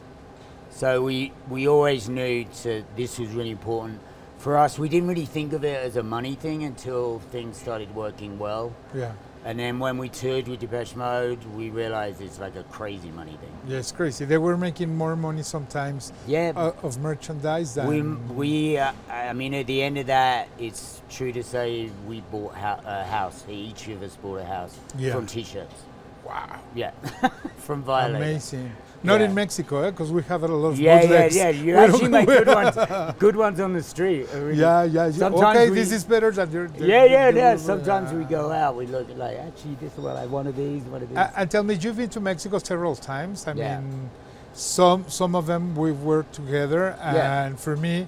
So 0.71 1.03
we 1.03 1.31
we 1.49 1.67
always 1.67 2.09
knew 2.09 2.45
to 2.63 2.83
this 2.95 3.19
was 3.19 3.29
really 3.29 3.51
important 3.51 3.99
for 4.37 4.57
us. 4.57 4.79
We 4.79 4.89
didn't 4.89 5.07
really 5.09 5.25
think 5.25 5.53
of 5.53 5.63
it 5.63 5.83
as 5.83 5.95
a 5.97 6.03
money 6.03 6.35
thing 6.35 6.63
until 6.63 7.19
things 7.31 7.57
started 7.57 7.93
working 7.95 8.39
well. 8.39 8.73
Yeah. 8.95 9.11
And 9.43 9.57
then 9.57 9.79
when 9.79 9.97
we 9.97 10.07
toured 10.07 10.47
with 10.47 10.59
Depeche 10.59 10.95
Mode, 10.95 11.43
we 11.55 11.71
realized 11.71 12.21
it's 12.21 12.39
like 12.39 12.55
a 12.55 12.63
crazy 12.65 13.09
money 13.09 13.31
thing. 13.31 13.51
Yeah, 13.67 13.79
it's 13.79 13.91
crazy. 13.91 14.23
They 14.25 14.37
were 14.37 14.55
making 14.55 14.95
more 14.95 15.15
money 15.15 15.41
sometimes 15.41 16.13
Yeah, 16.27 16.53
uh, 16.55 16.73
of 16.83 16.99
merchandise 16.99 17.73
than 17.73 17.87
we 17.87 18.01
we 18.35 18.77
uh, 18.77 18.91
I 19.09 19.33
mean 19.33 19.53
at 19.55 19.65
the 19.67 19.81
end 19.81 19.97
of 19.97 20.07
that, 20.07 20.47
it's 20.59 21.01
true 21.09 21.31
to 21.33 21.43
say 21.43 21.89
we 22.07 22.21
bought 22.31 22.53
a 22.55 23.03
house. 23.03 23.43
Each 23.49 23.87
of 23.89 24.03
us 24.03 24.15
bought 24.15 24.37
a 24.41 24.45
house 24.45 24.77
Yeah. 24.97 25.13
from 25.13 25.25
T-shirts. 25.25 25.73
Wow, 26.25 26.59
Yeah, 26.75 26.91
from 27.57 27.83
Violator. 27.83 28.17
amazing. 28.23 28.71
Not 29.03 29.19
in 29.19 29.31
Yeah. 29.31 29.35
Mexico, 29.35 29.89
because 29.89 30.11
we 30.11 30.21
have 30.23 30.43
a 30.43 30.47
lot 30.47 30.67
of 30.67 30.79
Yeah, 30.79 30.95
yeah, 30.95 31.01
bootlegs. 31.01 31.35
yeah. 31.35 31.49
You 31.49 31.75
actually 31.83 32.07
make 32.09 32.27
good 32.27 32.47
ones. 32.59 32.75
Good 33.17 33.35
ones 33.35 33.59
on 33.59 33.73
the 33.73 33.81
street. 33.81 34.27
Really- 34.33 34.59
Yeah, 34.59 34.83
yeah. 34.83 35.05
yeah. 35.07 35.11
Sometimes 35.11 35.57
okay, 35.57 35.69
we- 35.71 35.75
this 35.75 35.91
is 35.91 36.03
better 36.03 36.29
than 36.31 36.51
your. 36.51 36.67
the- 36.67 36.85
Yeah, 36.85 37.05
yeah, 37.05 37.29
yeah. 37.29 37.53
the- 37.55 37.59
Sometimes 37.59 38.13
we 38.13 38.23
uh, 38.25 38.27
go 38.27 38.51
out, 38.51 38.75
we 38.75 38.85
look 38.85 39.07
like, 39.17 39.37
actually, 39.39 39.75
this 39.81 39.97
one, 39.97 40.15
I 40.15 40.27
one 40.27 40.45
of 40.45 40.55
these, 40.55 40.83
one 40.83 41.01
of 41.01 41.09
these. 41.09 41.17
Uh, 41.17 41.31
and 41.35 41.49
tell 41.49 41.63
me, 41.63 41.73
you've 41.81 41.97
been 41.97 42.09
to 42.09 42.19
Mexico 42.19 42.59
several 42.59 42.95
times. 42.95 43.47
I 43.47 43.53
Yeah. 43.53 43.79
mean, 43.79 44.11
some 44.53 45.05
some 45.07 45.33
of 45.33 45.47
them 45.47 45.75
we've 45.75 46.03
worked 46.03 46.33
together, 46.35 46.95
Yeah. 46.99 47.45
and 47.45 47.59
for 47.59 47.75
me, 47.75 48.05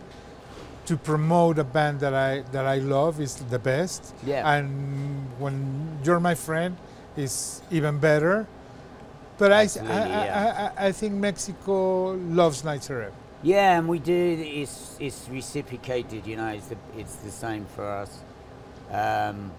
to 0.85 0.95
promote 0.97 1.57
a 1.57 1.63
band 1.63 2.01
that 2.01 2.13
I 2.13 2.43
that 2.51 2.65
I 2.67 2.77
love 2.77 3.19
is 3.19 3.33
the 3.49 3.57
best. 3.59 4.13
Yeah. 4.27 4.47
And 4.53 5.25
when 5.39 5.55
you're 6.03 6.19
my 6.19 6.35
friend, 6.35 6.75
is 7.17 7.61
even 7.71 7.99
better. 7.99 8.47
But 9.37 9.51
I, 9.51 9.61
I, 9.61 9.87
I-. 9.87 10.65
I- 10.77 10.87
I 10.87 10.91
think 10.91 11.13
Mexico 11.13 12.11
loves 12.13 12.63
Night. 12.63 12.89
Yeah, 13.41 13.77
and 13.77 13.87
we 13.87 13.99
do. 13.99 14.37
It's 14.39 14.95
it's 14.99 15.27
reciprocated. 15.29 16.25
You 16.25 16.37
know, 16.37 16.47
it's 16.47 16.67
the 16.67 16.77
it's 16.97 17.15
the 17.17 17.31
same 17.31 17.65
for 17.75 17.85
us. 17.85 18.19
Um, 18.91 19.51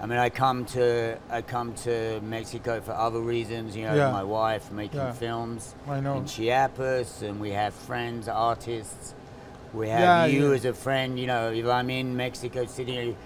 I 0.00 0.06
mean, 0.06 0.18
I 0.18 0.28
come 0.30 0.64
to 0.66 1.16
I 1.30 1.42
come 1.42 1.74
to 1.84 2.20
Mexico 2.22 2.80
for 2.80 2.92
other 2.92 3.20
reasons. 3.20 3.76
You 3.76 3.84
know, 3.86 3.94
Yeah. 3.94 4.10
my 4.12 4.24
wife 4.24 4.70
making 4.72 5.00
Yeah. 5.00 5.12
films 5.12 5.74
I 5.88 6.00
know. 6.00 6.16
in 6.18 6.26
Chiapas, 6.26 7.22
and 7.22 7.40
we 7.40 7.50
have 7.50 7.72
friends, 7.74 8.28
artists. 8.28 9.14
We 9.72 9.88
have 9.88 10.00
Yeah, 10.00 10.26
you 10.26 10.52
as 10.52 10.64
a 10.64 10.74
friend. 10.74 11.18
You 11.18 11.26
know, 11.28 11.50
if 11.52 11.66
I'm 11.66 11.88
in 11.90 12.16
Mexico 12.16 12.66
City, 12.66 13.16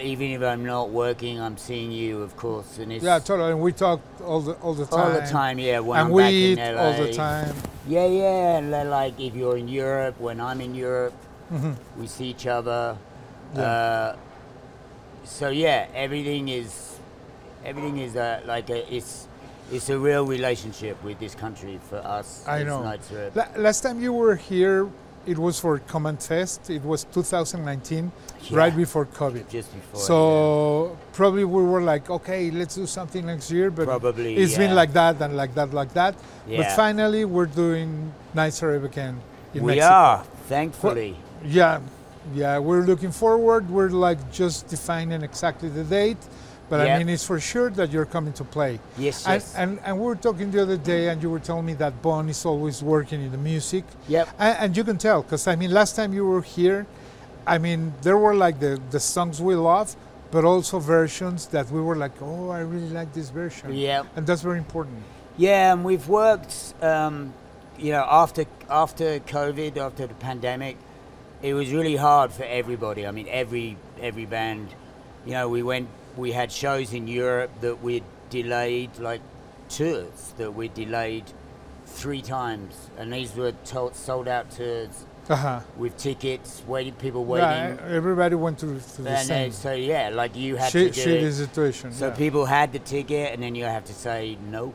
even 0.00 0.30
if 0.32 0.42
I'm 0.42 0.64
not 0.64 0.90
working, 0.90 1.40
I'm 1.40 1.56
seeing 1.56 1.90
you, 1.92 2.22
of 2.22 2.36
course. 2.36 2.78
And 2.78 2.92
it's 2.92 3.04
Yeah, 3.04 3.18
totally. 3.18 3.52
And 3.52 3.60
we 3.60 3.72
talk 3.72 4.00
all 4.24 4.40
the 4.40 4.52
all 4.54 4.74
the 4.74 4.86
time. 4.86 5.00
all 5.00 5.10
the 5.20 5.26
time. 5.26 5.58
Yeah, 5.58 5.80
when 5.80 5.98
and 5.98 6.06
I'm 6.08 6.12
we 6.12 6.22
back 6.22 6.32
eat 6.32 6.58
in 6.58 6.74
LA. 6.76 6.82
all 6.82 6.92
the 7.06 7.12
time. 7.12 7.54
Yeah, 7.88 8.06
yeah. 8.06 8.58
and 8.58 8.70
Like 8.90 9.18
if 9.18 9.34
you're 9.34 9.56
in 9.56 9.68
Europe, 9.68 10.20
when 10.20 10.40
I'm 10.40 10.60
in 10.60 10.74
Europe, 10.74 11.14
Mhm. 11.52 11.76
we 11.98 12.06
see 12.06 12.26
each 12.26 12.46
other. 12.46 12.96
Yeah. 13.54 13.62
Uh, 13.62 14.16
so 15.24 15.48
yeah, 15.48 15.86
everything 15.94 16.48
is 16.48 16.98
everything 17.64 17.98
is 17.98 18.14
uh, 18.16 18.40
like 18.46 18.68
a, 18.70 18.94
it's 18.94 19.26
it's 19.72 19.88
a 19.90 19.98
real 19.98 20.24
relationship 20.26 21.02
with 21.02 21.18
this 21.18 21.34
country 21.34 21.78
for 21.90 21.98
us. 21.98 22.44
I 22.46 22.62
know. 22.62 22.80
Last 23.56 23.80
time 23.82 24.00
you 24.00 24.12
were 24.12 24.36
here, 24.36 24.88
it 25.28 25.38
was 25.38 25.60
for 25.60 25.78
Command 25.92 26.22
Fest. 26.22 26.70
It 26.70 26.82
was 26.82 27.04
2019, 27.12 28.10
Yeah, 28.50 28.56
right 28.56 28.74
before 28.74 29.04
COVID. 29.06 29.48
just 29.50 29.72
before. 29.74 30.00
So 30.00 30.96
probably 31.12 31.44
we 31.44 31.62
were 31.62 31.82
like, 31.82 32.08
okay, 32.08 32.50
let's 32.50 32.74
do 32.74 32.86
something 32.86 33.26
next 33.26 33.50
year. 33.50 33.70
But 33.70 33.86
probably 33.86 34.36
it's 34.36 34.56
been 34.56 34.74
like 34.74 34.92
that 34.94 35.20
and 35.20 35.36
like 35.36 35.54
that, 35.54 35.74
like 35.74 35.92
that. 35.94 36.14
But 36.48 36.72
finally, 36.72 37.24
we're 37.24 37.52
doing 37.64 38.12
Arab 38.36 38.84
again 38.84 39.20
in 39.54 39.62
we 39.62 39.76
Mexico. 39.76 39.94
are 39.94 40.24
thankfully. 40.48 41.16
Yeah, 41.44 41.80
yeah, 42.34 42.58
we're 42.58 42.84
looking 42.90 43.12
forward. 43.12 43.68
We're 43.70 43.90
like 43.90 44.32
just 44.32 44.68
defining 44.68 45.22
exactly 45.22 45.68
the 45.68 45.84
date. 45.84 46.22
But 46.68 46.80
I 46.86 46.98
mean, 46.98 47.08
it's 47.08 47.24
for 47.24 47.40
sure 47.40 47.70
that 47.70 47.90
you're 47.90 48.04
coming 48.04 48.32
to 48.34 48.44
play. 48.44 48.78
Yes, 48.98 49.26
And, 49.26 49.34
yes. 49.34 49.54
and, 49.56 49.80
and 49.84 49.98
we 49.98 50.04
were 50.04 50.16
talking 50.16 50.50
the 50.50 50.62
other 50.62 50.76
day, 50.76 51.08
and 51.08 51.22
you 51.22 51.30
were 51.30 51.38
telling 51.38 51.64
me 51.64 51.74
that 51.74 52.02
Bon 52.02 52.28
is 52.28 52.44
always 52.44 52.82
working 52.82 53.22
in 53.22 53.32
the 53.32 53.38
music. 53.38 53.84
yep. 54.06 54.28
And, 54.38 54.58
and 54.58 54.76
you 54.76 54.84
can 54.84 54.98
tell, 54.98 55.22
because 55.22 55.46
I 55.46 55.56
mean, 55.56 55.70
last 55.70 55.96
time 55.96 56.12
you 56.12 56.26
were 56.26 56.42
here, 56.42 56.86
I 57.46 57.56
mean, 57.56 57.94
there 58.02 58.18
were 58.18 58.34
like 58.34 58.60
the, 58.60 58.78
the 58.90 59.00
songs 59.00 59.40
we 59.40 59.54
love, 59.54 59.96
but 60.30 60.44
also 60.44 60.78
versions 60.78 61.46
that 61.46 61.70
we 61.70 61.80
were 61.80 61.96
like, 61.96 62.12
oh, 62.20 62.50
I 62.50 62.60
really 62.60 62.90
like 62.90 63.14
this 63.14 63.30
version. 63.30 63.72
Yep. 63.72 64.06
And 64.16 64.26
that's 64.26 64.42
very 64.42 64.58
important. 64.58 65.02
Yeah, 65.38 65.72
and 65.72 65.84
we've 65.84 66.06
worked. 66.08 66.74
Um, 66.82 67.32
you 67.78 67.92
know, 67.92 68.04
after 68.10 68.44
after 68.68 69.20
COVID, 69.20 69.76
after 69.76 70.06
the 70.08 70.14
pandemic, 70.14 70.76
it 71.40 71.54
was 71.54 71.70
really 71.72 71.94
hard 71.96 72.32
for 72.32 72.42
everybody. 72.42 73.06
I 73.06 73.12
mean, 73.12 73.28
every 73.30 73.76
every 74.00 74.26
band. 74.26 74.68
You 75.24 75.32
know, 75.32 75.48
we 75.48 75.62
went. 75.62 75.88
We 76.18 76.32
had 76.32 76.50
shows 76.50 76.92
in 76.92 77.06
Europe 77.06 77.50
that 77.60 77.80
we 77.80 78.02
delayed, 78.28 78.90
like 78.98 79.20
tours 79.68 80.34
that 80.36 80.50
we 80.54 80.66
delayed 80.68 81.24
three 81.86 82.22
times, 82.22 82.74
and 82.98 83.12
these 83.12 83.34
were 83.36 83.52
sold 83.92 84.26
out 84.28 84.50
tours 84.50 85.04
Uh-huh. 85.28 85.60
with 85.76 85.96
tickets, 85.96 86.62
waiting 86.66 86.94
people 86.94 87.20
Yeah, 87.22 87.68
waiting. 87.70 87.78
everybody 88.00 88.34
went 88.34 88.58
through, 88.58 88.80
through 88.80 89.04
the 89.04 89.10
and 89.10 89.26
same 89.28 89.50
then, 89.50 89.52
so 89.52 89.72
yeah, 89.72 90.08
like 90.12 90.34
you 90.34 90.56
had 90.56 90.72
shit, 90.72 90.94
to 90.94 91.04
do 91.04 91.10
shitty 91.10 91.22
it. 91.22 91.32
situation. 91.34 91.92
So 91.92 92.08
yeah. 92.08 92.14
people 92.24 92.46
had 92.46 92.72
the 92.72 92.78
ticket, 92.80 93.32
and 93.32 93.42
then 93.42 93.54
you 93.54 93.64
have 93.64 93.84
to 93.84 93.94
say 93.94 94.36
no. 94.50 94.72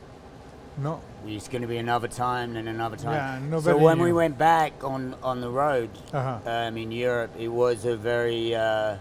no, 0.78 1.00
It's 1.26 1.48
going 1.48 1.62
to 1.62 1.68
be 1.68 1.76
another 1.78 2.08
time 2.08 2.56
and 2.56 2.68
another 2.68 2.96
time. 2.96 3.52
Yeah, 3.52 3.60
so 3.60 3.76
when 3.76 3.98
we 4.00 4.12
went 4.12 4.38
back 4.38 4.72
on, 4.82 5.14
on 5.22 5.40
the 5.40 5.50
road 5.50 5.90
uh-huh. 6.12 6.38
um, 6.50 6.76
in 6.78 6.90
Europe, 6.90 7.32
it 7.38 7.48
was 7.48 7.84
a 7.84 7.96
very 7.96 8.54
uh, 8.54 8.96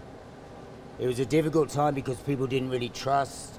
it 1.00 1.08
was 1.08 1.20
a 1.20 1.26
difficult 1.26 1.70
time 1.70 1.94
because 1.96 2.18
people 2.18 2.48
didn't 2.48 2.70
really 2.70 2.90
trust 2.90 3.54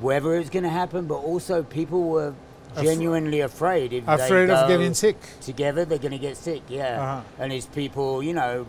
whether 0.00 0.34
it 0.34 0.38
was 0.40 0.50
going 0.50 0.64
to 0.64 0.68
happen, 0.70 1.06
but 1.06 1.16
also 1.16 1.62
people 1.62 2.02
were 2.08 2.34
genuinely 2.80 3.40
afraid. 3.40 3.92
If 3.92 4.06
they 4.06 4.12
afraid 4.14 4.50
of 4.50 4.68
getting 4.68 4.94
sick. 4.94 5.16
together, 5.40 5.84
they're 5.84 5.98
going 5.98 6.12
to 6.12 6.18
get 6.18 6.36
sick. 6.36 6.62
Yeah, 6.68 7.00
Uh-huh. 7.00 7.20
and 7.38 7.52
it's 7.52 7.66
people, 7.66 8.20
you 8.22 8.32
know, 8.34 8.66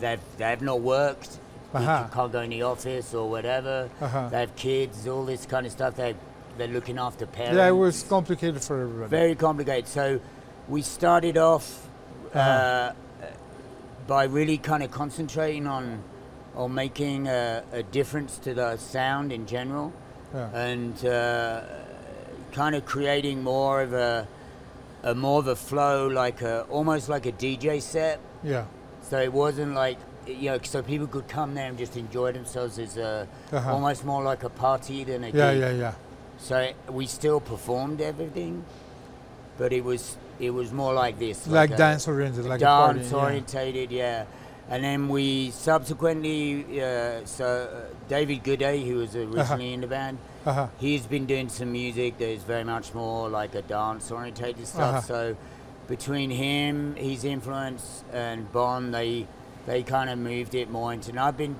they've 0.00 0.20
they've 0.36 0.60
not 0.62 0.80
worked. 0.80 1.38
Uh-huh. 1.74 2.06
can't 2.12 2.32
go 2.32 2.40
in 2.40 2.50
the 2.50 2.62
office 2.62 3.12
or 3.14 3.28
whatever. 3.28 3.90
Uh-huh. 4.00 4.28
They 4.30 4.40
have 4.40 4.56
kids, 4.56 5.06
all 5.06 5.24
this 5.26 5.44
kind 5.46 5.66
of 5.66 5.72
stuff. 5.72 5.96
They 5.96 6.14
they're 6.56 6.66
looking 6.68 6.98
after 6.98 7.26
parents. 7.26 7.56
Yeah, 7.56 7.68
it 7.68 7.72
was 7.72 8.02
complicated 8.02 8.62
for 8.62 8.80
everybody. 8.82 9.10
Very 9.10 9.34
complicated. 9.34 9.86
So 9.88 10.20
we 10.68 10.82
started 10.82 11.36
off 11.38 11.86
uh, 12.34 12.38
Uh-huh. 12.38 12.92
by 14.06 14.24
really 14.24 14.58
kind 14.58 14.82
of 14.82 14.90
concentrating 14.90 15.66
on 15.66 16.02
on 16.58 16.74
making 16.74 17.28
a, 17.28 17.62
a 17.72 17.82
difference 17.84 18.36
to 18.38 18.52
the 18.52 18.76
sound 18.76 19.32
in 19.32 19.46
general, 19.46 19.92
Yeah. 20.34 20.50
and 20.54 21.04
uh, 21.06 21.60
kind 22.52 22.74
of 22.74 22.84
creating 22.84 23.42
more 23.42 23.80
of 23.82 23.92
a 23.94 24.26
a 25.04 25.14
more 25.14 25.38
of 25.38 25.46
a 25.46 25.54
flow, 25.54 26.08
like 26.08 26.42
a 26.42 26.62
almost 26.68 27.08
like 27.08 27.24
a 27.26 27.32
DJ 27.32 27.80
set. 27.80 28.18
yeah. 28.42 28.64
So 29.08 29.18
it 29.20 29.32
wasn't 29.32 29.74
like 29.74 29.96
you 30.26 30.50
know, 30.50 30.58
so 30.62 30.82
people 30.82 31.06
could 31.06 31.26
come 31.28 31.54
there 31.54 31.68
and 31.70 31.78
just 31.78 31.96
enjoy 31.96 32.32
themselves 32.32 32.78
as 32.78 32.98
a 32.98 33.26
Uh-huh. 33.52 33.72
almost 33.72 34.04
more 34.04 34.22
like 34.22 34.42
a 34.44 34.50
party 34.50 35.04
than 35.04 35.24
a 35.24 35.28
Yeah, 35.28 35.52
gig. 35.54 35.60
yeah, 35.60 35.70
yeah. 35.84 35.92
So 36.38 36.56
we 36.90 37.06
still 37.06 37.40
performed 37.40 38.00
everything, 38.00 38.64
but 39.56 39.72
it 39.72 39.84
was 39.84 40.16
it 40.40 40.50
was 40.50 40.72
more 40.72 40.92
like 41.04 41.18
this, 41.18 41.46
like, 41.46 41.70
a- 41.72 41.76
dance 41.76 42.06
oriented, 42.08 42.44
like 42.44 42.60
a 42.60 42.64
party. 42.66 42.98
dance 43.00 43.54
yeah. 43.54 43.86
yeah. 43.90 44.24
And 44.70 44.84
then 44.84 45.08
we 45.08 45.50
subsequently, 45.50 46.82
uh, 46.82 47.24
so 47.24 47.46
uh, 47.90 47.94
David 48.08 48.44
Gooday, 48.44 48.86
who 48.86 48.96
was 48.96 49.16
originally 49.16 49.72
in 49.72 49.80
the 49.80 49.86
band, 49.86 50.18
Uh-huh. 50.44 50.68
he's 50.78 51.06
been 51.06 51.26
doing 51.26 51.48
some 51.48 51.72
music 51.72 52.18
that 52.18 52.28
is 52.28 52.42
very 52.42 52.64
much 52.64 52.94
more 52.94 53.28
like 53.28 53.54
a 53.54 53.62
dance 53.62 54.10
orientated 54.10 54.66
stuff. 54.66 54.96
Uh-huh. 54.96 55.00
So 55.00 55.36
between 55.88 56.30
him, 56.30 56.96
his 56.96 57.24
influence, 57.24 58.04
and 58.12 58.50
Bon, 58.52 58.90
they 58.90 59.26
they 59.66 59.82
kind 59.82 60.08
of 60.10 60.18
moved 60.18 60.54
it 60.54 60.70
more 60.70 60.92
into. 60.94 61.10
And 61.10 61.20
I've 61.20 61.36
been 61.36 61.56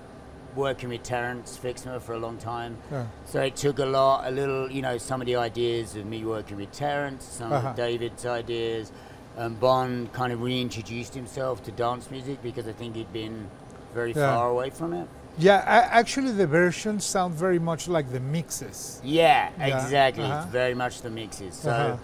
working 0.57 0.89
with 0.89 1.03
Terence 1.03 1.59
Fixmer 1.63 2.01
for 2.01 2.15
a 2.15 2.19
long 2.19 2.39
time. 2.39 2.77
Yeah. 2.91 3.05
So 3.27 3.41
it 3.43 3.55
took 3.57 3.79
a 3.79 3.85
lot, 3.85 4.27
a 4.27 4.31
little, 4.31 4.71
you 4.71 4.81
know, 4.81 4.97
some 4.99 5.21
of 5.21 5.27
the 5.27 5.37
ideas 5.37 5.95
of 5.97 6.07
me 6.07 6.25
working 6.25 6.57
with 6.57 6.73
Terence, 6.73 7.25
some 7.25 7.53
Uh-huh. 7.53 7.69
of 7.69 7.77
David's 7.77 8.25
ideas. 8.25 8.91
Um, 9.37 9.55
Bon 9.55 10.09
kind 10.13 10.33
of 10.33 10.43
reintroduced 10.43 11.15
himself 11.15 11.63
to 11.65 11.71
dance 11.71 12.11
music 12.11 12.43
because 12.43 12.67
I 12.67 12.73
think 12.73 12.97
he'd 12.97 13.13
been 13.13 13.49
very 13.95 14.13
Yeah. 14.13 14.35
far 14.37 14.49
away 14.51 14.71
from 14.71 14.93
it. 14.93 15.09
Yeah, 15.39 15.63
actually, 15.65 16.33
the 16.33 16.47
versions 16.49 17.05
sound 17.05 17.35
very 17.35 17.61
much 17.61 17.87
like 17.87 18.11
the 18.11 18.19
mixes. 18.19 19.01
Yeah, 19.05 19.51
Yeah, 19.59 19.67
exactly. 19.85 20.25
uh-huh. 20.25 20.43
It's 20.43 20.51
very 20.53 20.75
much 20.75 21.03
the 21.03 21.11
mixes. 21.11 21.55
So, 21.55 21.71
Uh-huh. 21.71 21.97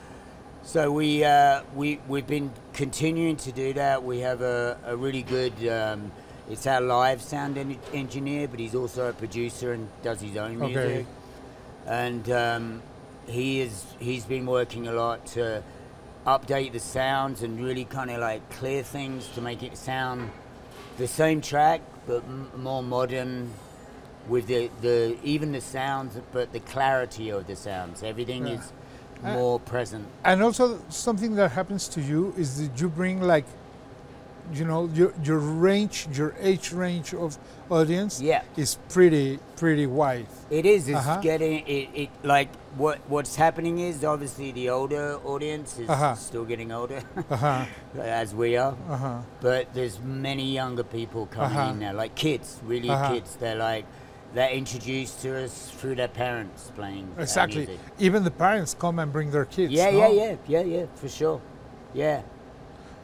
so 0.63 0.93
we 0.93 1.25
uh, 1.25 1.63
we 1.75 1.99
we've 2.07 2.27
been 2.29 2.53
continuing 2.73 3.37
to 3.39 3.51
do 3.51 3.73
that. 3.73 4.05
We 4.05 4.21
have 4.21 4.41
a, 4.41 4.79
a 4.87 4.97
really 4.97 5.23
good. 5.23 5.53
Um, 5.69 6.13
it's 6.49 6.67
our 6.69 6.81
live 6.81 7.21
sound 7.23 7.59
en- 7.59 7.79
engineer, 7.93 8.47
but 8.47 8.61
he's 8.61 8.75
also 8.77 9.09
a 9.09 9.13
producer 9.13 9.73
and 9.73 9.89
does 10.05 10.21
his 10.21 10.37
own 10.37 10.57
music. 10.59 10.77
Okay. 10.77 11.07
And 11.87 12.31
um, 12.31 12.83
he 13.27 13.61
is 13.63 13.85
he's 13.99 14.25
been 14.27 14.47
working 14.47 14.87
a 14.87 14.93
lot 14.93 15.27
to 15.35 15.63
update 16.27 16.73
the 16.73 16.81
sounds 16.81 17.43
and 17.43 17.63
really 17.65 17.85
kind 17.85 18.11
of 18.11 18.19
like 18.21 18.49
clear 18.51 18.83
things 18.83 19.29
to 19.35 19.41
make 19.41 19.63
it 19.63 19.77
sound 19.77 20.31
the 20.97 21.07
same 21.07 21.41
track 21.41 21.81
but 22.07 22.23
m- 22.25 22.51
more 22.57 22.83
modern 22.83 23.51
with 24.29 24.47
the, 24.47 24.71
the 24.81 25.17
even 25.23 25.53
the 25.53 25.61
sounds 25.61 26.17
but 26.33 26.53
the 26.53 26.61
clarity 26.61 27.29
of 27.31 27.47
the 27.47 27.57
sounds 27.57 28.03
everything 28.03 28.47
Yeah. 28.47 28.55
is 28.55 28.73
Uh, 29.25 29.33
more 29.33 29.59
present 29.61 30.05
And 30.25 30.43
also, 30.43 30.79
something 30.91 31.37
that 31.37 31.53
happens 31.53 31.89
to 31.89 32.01
you 32.01 32.35
is 32.37 32.49
that 32.61 32.79
you 32.81 32.89
bring 32.91 33.23
like, 33.23 33.47
you 34.53 34.65
know, 34.65 34.91
your 34.95 35.13
your 35.23 35.39
range, 35.39 36.07
your 36.13 36.35
age 36.41 36.73
range 36.73 37.15
of 37.15 37.39
audience 37.71 38.21
yeah 38.21 38.43
is 38.57 38.77
pretty 38.91 39.39
pretty 39.57 39.87
wide. 39.87 40.27
it 40.51 40.67
is 40.67 40.87
it's 40.89 40.99
Uh-huh. 40.99 41.21
getting 41.23 41.67
it, 41.67 41.89
it 41.95 42.11
like 42.23 42.49
what 42.77 42.99
what's 43.09 43.37
happening 43.37 43.79
is 43.79 44.05
obviously 44.05 44.53
the 44.53 44.69
older 44.69 45.19
audience 45.25 45.79
is 45.79 45.89
Uh-huh. 45.89 46.15
still 46.15 46.45
getting 46.45 46.71
older 46.73 47.01
Uh 47.31 47.37
huh. 47.37 47.65
as 48.01 48.35
we 48.35 48.57
are 48.59 48.77
Uh 48.91 48.97
huh. 48.97 49.19
but 49.41 49.73
there's 49.73 49.99
many 50.01 50.53
younger 50.53 50.85
people 50.85 51.27
coming 51.27 51.57
Uh-huh. 51.57 51.71
in 51.71 51.79
now 51.79 51.93
like 51.95 52.15
kids 52.15 52.61
really 52.67 52.91
Uh-huh. 52.91 53.15
kids 53.15 53.37
they're 53.37 53.57
like 53.57 53.87
they're 54.35 54.51
introduced 54.51 55.23
to 55.23 55.45
us 55.45 55.71
through 55.79 55.95
their 55.95 56.09
parents 56.09 56.71
playing 56.75 57.07
Exactly. 57.19 57.67
music. 57.67 57.79
Even 57.99 58.25
the 58.25 58.31
parents 58.33 58.75
come 58.75 58.99
and 58.99 59.13
bring 59.13 59.31
their 59.31 59.45
kids. 59.47 59.73
Yeah, 59.73 59.91
no? 59.91 59.99
yeah, 59.99 60.09
yeah, 60.09 60.37
yeah, 60.49 60.63
yeah, 60.77 60.87
for 60.97 61.09
sure. 61.09 61.41
Yeah. 61.95 62.23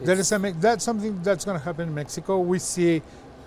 That 0.05 0.13
It's- 0.19 0.33
is 0.33 0.33
a, 0.33 0.53
that's 0.61 0.85
something 0.85 1.21
that's 1.23 1.45
going 1.45 1.59
to 1.59 1.65
happen 1.65 1.89
in 1.89 1.95
Mexico. 1.95 2.39
We 2.41 2.59
see 2.59 3.03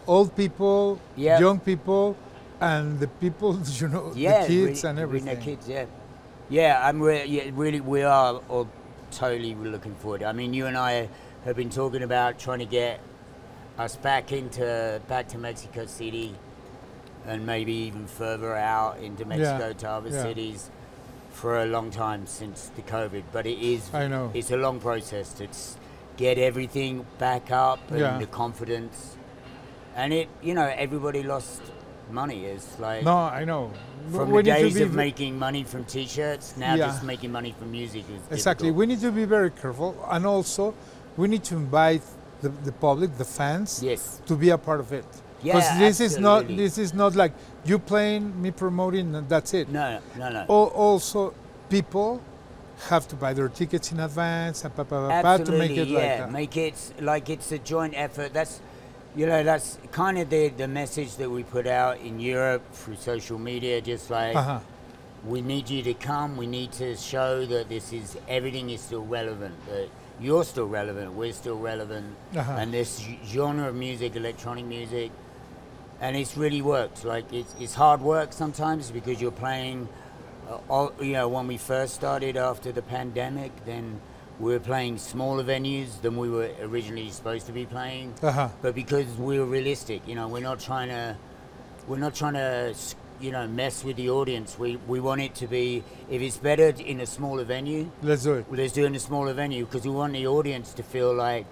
old 0.07 0.35
people, 0.35 0.99
Yeah. 1.15 1.39
young 1.39 1.59
people, 1.59 2.15
and 2.61 2.99
the 2.99 3.07
people, 3.07 3.59
you 3.79 3.87
know, 3.87 4.11
yeah, 4.15 4.41
the 4.41 4.47
kids 4.47 4.83
and 4.83 4.99
everything. 4.99 5.35
the 5.35 5.41
kids, 5.41 5.67
yeah. 5.67 5.85
Yeah, 6.49 6.79
I'm 6.87 7.01
re- 7.01 7.25
yeah, 7.25 7.49
really, 7.53 7.81
we 7.81 8.03
are 8.03 8.35
all 8.49 8.67
totally 9.11 9.55
looking 9.55 9.95
forward. 9.95 10.23
I 10.23 10.31
mean, 10.33 10.53
you 10.53 10.65
and 10.67 10.77
I 10.77 11.09
have 11.45 11.55
been 11.55 11.69
talking 11.69 12.03
about 12.03 12.37
trying 12.39 12.59
to 12.59 12.65
get 12.65 12.99
us 13.79 13.95
back 13.95 14.31
into, 14.31 15.01
back 15.07 15.27
to 15.29 15.37
Mexico 15.37 15.85
City 15.87 16.35
and 17.25 17.45
maybe 17.45 17.73
even 17.73 18.05
further 18.05 18.55
out 18.55 18.99
into 18.99 19.25
Mexico 19.25 19.73
to 19.73 19.89
other 19.89 20.09
yeah. 20.09 20.21
cities 20.21 20.69
for 21.31 21.61
a 21.63 21.65
long 21.65 21.89
time 21.89 22.27
since 22.27 22.69
the 22.75 22.81
COVID. 22.83 23.23
But 23.31 23.47
it 23.47 23.57
is, 23.59 23.89
I 23.93 24.07
know. 24.07 24.29
it's 24.33 24.51
a 24.51 24.57
long 24.57 24.79
process 24.79 25.33
to 25.33 25.45
s- 25.45 25.77
get 26.17 26.37
everything 26.37 27.05
back 27.19 27.51
up 27.51 27.79
and 27.91 27.99
Yeah. 27.99 28.17
the 28.17 28.25
confidence. 28.27 29.15
And 29.95 30.13
it, 30.13 30.27
you 30.41 30.53
know, 30.53 30.65
everybody 30.65 31.23
lost 31.23 31.61
money. 32.11 32.45
It's 32.45 32.79
like 32.79 33.03
No, 33.03 33.17
I 33.17 33.43
know. 33.45 33.71
from 34.11 34.31
we 34.31 34.41
the 34.41 34.51
days 34.51 34.79
of 34.81 34.93
making 34.93 35.37
money 35.37 35.63
from 35.63 35.85
T-shirts, 35.85 36.55
now 36.57 36.75
Yeah. 36.75 36.87
just 36.87 37.03
making 37.03 37.31
money 37.31 37.53
from 37.57 37.71
music 37.71 38.03
is 38.09 38.21
Exactly. 38.31 38.67
difficult. 38.67 38.77
We 38.79 38.85
need 38.87 39.01
to 39.01 39.11
be 39.11 39.25
very 39.25 39.51
careful, 39.51 39.95
and 40.09 40.25
also 40.25 40.73
we 41.17 41.27
need 41.27 41.43
to 41.45 41.55
invite 41.55 42.01
the, 42.41 42.49
the 42.49 42.71
public, 42.71 43.17
the 43.17 43.25
fans, 43.25 43.81
Yes. 43.81 44.21
to 44.25 44.35
be 44.35 44.49
a 44.49 44.57
part 44.57 44.79
of 44.79 44.91
it. 44.91 45.05
Yeah, 45.43 45.77
this 45.77 45.99
is 45.99 46.17
not 46.17 46.47
this 46.47 46.77
is 46.77 46.93
not 46.93 47.15
like 47.15 47.33
you 47.65 47.77
playing, 47.77 48.41
me 48.41 48.51
promoting, 48.51 49.13
and 49.15 49.27
that's 49.27 49.53
it. 49.53 49.67
No, 49.69 49.99
no, 50.17 50.29
no. 50.29 50.39
Al- 50.49 50.71
Also, 50.75 51.33
people 51.69 52.21
have 52.89 53.07
to 53.09 53.15
buy 53.15 53.33
their 53.33 53.49
tickets 53.49 53.91
in 53.91 53.99
advance 53.99 54.63
and 54.63 54.75
pa, 54.75 54.83
pa, 54.83 55.07
pa, 55.07 55.21
pa, 55.21 55.37
to 55.37 55.51
make 55.51 55.71
it 55.71 55.87
yeah. 55.87 55.99
like 55.99 56.17
that. 56.17 56.31
Make 56.31 56.57
it 56.57 56.93
like 56.99 57.29
it's 57.29 57.51
a 57.51 57.59
joint 57.59 57.93
effort. 57.95 58.33
That's, 58.33 58.59
you 59.15 59.25
know, 59.25 59.43
that's 59.43 59.77
kind 59.91 60.17
of 60.17 60.29
the 60.29 60.49
the 60.49 60.67
message 60.67 61.15
that 61.17 61.29
we 61.29 61.43
put 61.43 61.67
out 61.67 61.99
in 61.99 62.19
Europe 62.19 62.61
through 62.73 62.95
social 62.97 63.39
media. 63.39 63.81
Just 63.81 64.09
like 64.09 64.35
Uh-huh. 64.35 64.59
we 65.25 65.41
need 65.41 65.69
you 65.69 65.81
to 65.83 65.93
come. 65.93 66.37
We 66.37 66.47
need 66.47 66.71
to 66.73 66.95
show 66.95 67.45
that 67.45 67.69
this 67.69 67.93
is 67.93 68.17
everything 68.27 68.69
is 68.69 68.81
still 68.81 69.05
relevant. 69.05 69.55
That 69.67 69.89
you're 70.19 70.43
still 70.43 70.67
relevant. 70.67 71.13
We're 71.13 71.33
still 71.33 71.57
relevant. 71.57 72.15
Uh-huh. 72.35 72.57
And 72.59 72.73
this 72.73 73.03
genre 73.25 73.67
of 73.69 73.75
music, 73.75 74.15
electronic 74.15 74.65
music, 74.65 75.11
and 76.01 76.15
it's 76.15 76.35
really 76.37 76.61
worked. 76.61 77.05
Like 77.05 77.31
it's, 77.31 77.53
it's 77.59 77.73
hard 77.73 78.01
work 78.01 78.33
sometimes 78.33 78.91
because 78.91 79.21
you're 79.21 79.31
playing. 79.31 79.87
Uh, 80.49 80.57
all, 80.69 80.93
you 81.01 81.13
know, 81.13 81.27
when 81.27 81.47
we 81.47 81.57
first 81.57 81.93
started 81.93 82.35
after 82.37 82.71
the 82.71 82.81
pandemic, 82.81 83.51
then 83.65 83.99
we 84.39 84.51
were 84.51 84.59
playing 84.59 84.97
smaller 84.97 85.43
venues 85.43 86.01
than 86.01 86.17
we 86.17 86.29
were 86.29 86.49
originally 86.61 87.09
supposed 87.09 87.45
to 87.45 87.51
be 87.51 87.65
playing. 87.65 88.13
Uh-huh. 88.21 88.49
But 88.61 88.75
because 88.75 89.05
we 89.17 89.39
were 89.39 89.45
realistic, 89.45 90.07
you 90.07 90.15
know, 90.15 90.27
we're 90.27 90.41
not 90.41 90.59
trying 90.59 90.89
to, 90.89 91.15
we're 91.87 91.97
not 91.99 92.15
trying 92.15 92.33
to, 92.33 92.75
you 93.21 93.31
know, 93.31 93.47
mess 93.47 93.83
with 93.83 93.95
the 93.95 94.09
audience. 94.09 94.57
We 94.59 94.75
we 94.87 94.99
want 94.99 95.21
it 95.21 95.35
to 95.35 95.47
be. 95.47 95.83
If 96.09 96.21
it's 96.21 96.37
better 96.37 96.69
in 96.69 96.99
a 96.99 97.05
smaller 97.05 97.43
venue, 97.45 97.89
Let's 98.01 98.23
do 98.23 98.33
it. 98.33 98.45
let's 98.51 98.73
do 98.73 98.83
it 98.83 98.87
in 98.87 98.95
a 98.95 98.99
smaller 98.99 99.33
venue 99.33 99.65
because 99.65 99.85
we 99.85 99.91
want 99.91 100.13
the 100.13 100.27
audience 100.27 100.73
to 100.73 100.83
feel 100.83 101.13
like 101.13 101.45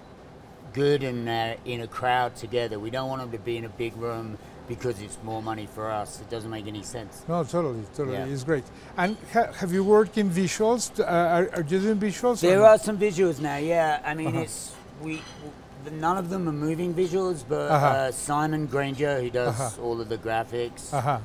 good 0.74 1.02
and 1.02 1.28
uh, 1.28 1.54
in 1.64 1.80
a 1.80 1.86
crowd 1.86 2.34
together. 2.36 2.78
We 2.78 2.90
don't 2.90 3.08
want 3.08 3.22
them 3.22 3.30
to 3.32 3.38
be 3.38 3.56
in 3.56 3.64
a 3.64 3.68
big 3.70 3.96
room 3.96 4.38
because 4.74 4.96
it's 5.02 5.18
more 5.30 5.42
money 5.42 5.66
for 5.76 5.90
us. 6.00 6.20
It 6.22 6.28
doesn't 6.34 6.50
make 6.50 6.66
any 6.66 6.82
sense. 6.82 7.14
No, 7.28 7.44
totally, 7.44 7.82
totally. 7.96 8.16
Yeah. 8.18 8.26
It's 8.34 8.44
great. 8.44 8.64
And 8.96 9.16
ha- 9.34 9.52
have 9.60 9.72
you 9.76 9.84
worked 9.84 10.16
in 10.22 10.28
visuals? 10.30 10.82
Uh, 10.98 11.04
are, 11.04 11.46
are 11.56 11.64
you 11.70 11.78
doing 11.86 11.98
visuals? 12.08 12.40
There 12.40 12.64
are 12.64 12.78
some 12.78 12.98
visuals 12.98 13.38
now. 13.40 13.58
Yeah, 13.58 14.00
I 14.10 14.12
mean, 14.14 14.28
Uh-huh. 14.28 14.40
it's 14.46 14.58
we. 15.02 15.12
w- 15.16 16.00
None 16.06 16.16
of 16.16 16.28
them 16.30 16.48
are 16.48 16.52
moving 16.68 16.94
visuals, 16.94 17.38
but 17.54 17.68
Uh-huh. 17.70 17.86
uh, 17.86 18.12
Simon 18.12 18.66
Granger, 18.66 19.14
who 19.22 19.30
does 19.30 19.58
Uh-huh. 19.60 19.82
all 19.84 20.00
of 20.00 20.08
the 20.08 20.20
graphics 20.26 20.82
Uh-huh. 20.94 21.18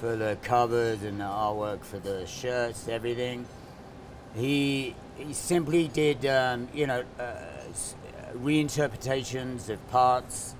for 0.00 0.16
the 0.16 0.32
covers 0.42 1.00
and 1.08 1.16
the 1.20 1.30
artwork 1.46 1.80
for 1.90 2.00
the 2.00 2.26
shirts, 2.26 2.80
everything, 2.88 3.38
he 4.34 4.94
he 5.16 5.32
simply 5.32 5.86
did, 6.02 6.18
um, 6.26 6.66
you 6.74 6.86
know, 6.90 7.02
uh, 7.20 7.22
reinterpretations 8.48 9.68
of 9.68 9.78
parts, 9.90 10.54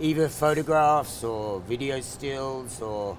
either 0.00 0.28
photographs 0.28 1.24
or 1.24 1.60
video 1.60 2.00
stills 2.00 2.80
or 2.80 3.16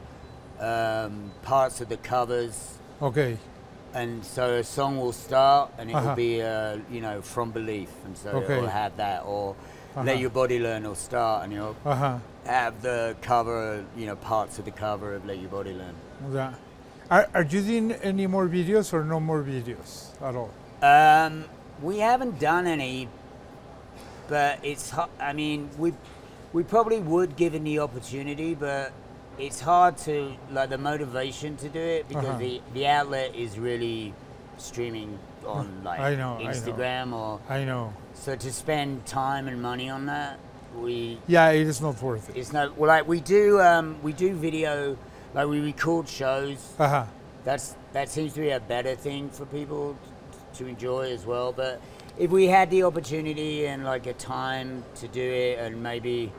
um, 0.60 1.32
parts 1.44 1.82
of 1.82 1.90
the 1.90 1.98
covers. 1.98 2.78
Okay. 3.02 3.38
And 3.94 4.24
so 4.24 4.56
a 4.56 4.64
song 4.64 4.98
will 4.98 5.14
start 5.14 5.72
and 5.78 5.90
it 5.90 5.96
Uh-huh. 5.96 6.10
will 6.10 6.16
be, 6.16 6.42
uh, 6.42 6.78
you 6.92 7.02
know, 7.02 7.22
from 7.22 7.52
belief. 7.52 7.90
And 8.06 8.18
so 8.18 8.30
Okay. 8.30 8.58
it 8.58 8.62
will 8.62 8.68
have 8.70 8.96
that. 8.98 9.24
Or 9.26 9.56
Uh-huh. 9.96 10.04
let 10.04 10.20
your 10.20 10.30
body 10.30 10.60
learn 10.60 10.84
will 10.84 10.96
start 10.96 11.44
and 11.44 11.54
you'll 11.54 11.76
Uh-huh. 11.86 12.18
have 12.46 12.82
the 12.82 13.16
cover, 13.22 13.84
you 13.98 14.06
know, 14.06 14.16
parts 14.16 14.60
of 14.60 14.66
the 14.66 14.72
cover 14.72 15.16
of 15.16 15.26
Let 15.26 15.40
Your 15.40 15.50
Body 15.50 15.74
Learn. 15.74 15.96
Yeah. 16.34 16.54
Are, 17.10 17.28
are 17.34 17.44
you 17.44 17.62
doing 17.62 17.92
any 18.04 18.28
more 18.28 18.48
videos 18.48 18.94
or 18.94 19.04
no 19.04 19.20
more 19.20 19.42
videos 19.42 20.10
at 20.22 20.36
all? 20.36 20.52
Um, 20.84 21.46
we 21.82 21.98
haven't 22.00 22.40
done 22.40 22.68
any, 22.68 23.08
but 24.28 24.60
it's, 24.62 24.94
I 25.20 25.34
mean, 25.34 25.70
we, 25.80 25.94
we 26.54 26.64
probably 26.64 27.00
would 27.00 27.36
given 27.36 27.64
the 27.64 27.80
opportunity, 27.80 28.56
but 28.56 28.92
it's 29.38 29.60
hard 29.60 29.98
to, 30.00 30.34
like, 30.52 30.70
the 30.70 30.78
motivation 30.78 31.56
to 31.58 31.70
do 31.70 31.80
it 31.80 32.08
because 32.08 32.26
Uh-huh. 32.26 32.38
the, 32.40 32.62
the 32.74 32.88
outlet 32.88 33.36
is 33.36 33.58
really 33.60 34.14
streaming 34.58 35.18
on, 35.46 35.82
like, 35.84 36.00
I 36.00 36.16
know, 36.16 36.38
I 36.38 36.44
know. 36.44 36.50
Instagram 36.50 37.14
or. 37.14 37.40
I 37.50 37.64
know. 37.64 37.94
So 38.14 38.36
to 38.36 38.52
spend 38.52 39.06
time 39.06 39.48
and 39.48 39.62
money 39.62 39.90
on 39.90 40.08
that, 40.08 40.40
we 40.76 41.20
Yeah, 41.28 41.50
it 41.50 41.66
is 41.68 41.82
not 41.82 42.00
worth 42.02 42.30
it. 42.30 42.38
it's 42.38 42.54
not 42.54 42.78
well 42.78 42.88
like 42.90 43.08
we 43.08 43.20
do 43.22 43.60
um, 43.60 43.98
we 44.04 44.14
do 44.14 44.36
video 44.36 44.96
like 45.34 45.48
we 45.48 45.60
record 45.62 46.08
shows. 46.08 46.74
Uh-huh. 46.78 47.06
That's 47.44 47.76
that 47.94 48.08
seems 48.10 48.34
to 48.34 48.42
be 48.42 48.52
a 48.52 48.60
better 48.60 48.94
thing 48.96 49.30
for 49.32 49.46
people 49.48 49.98
to 50.56 50.68
enjoy 50.68 51.12
as 51.12 51.26
well. 51.26 51.52
But 51.54 51.82
if 52.18 52.32
we 52.32 52.48
had 52.48 52.70
the 52.70 52.84
opportunity 52.84 53.66
and 53.66 53.84
like 53.84 54.06
a 54.08 54.14
time 54.14 54.84
to 54.96 55.08
do 55.08 55.22
it, 55.22 55.60
and 55.60 55.82
maybe 55.82 56.32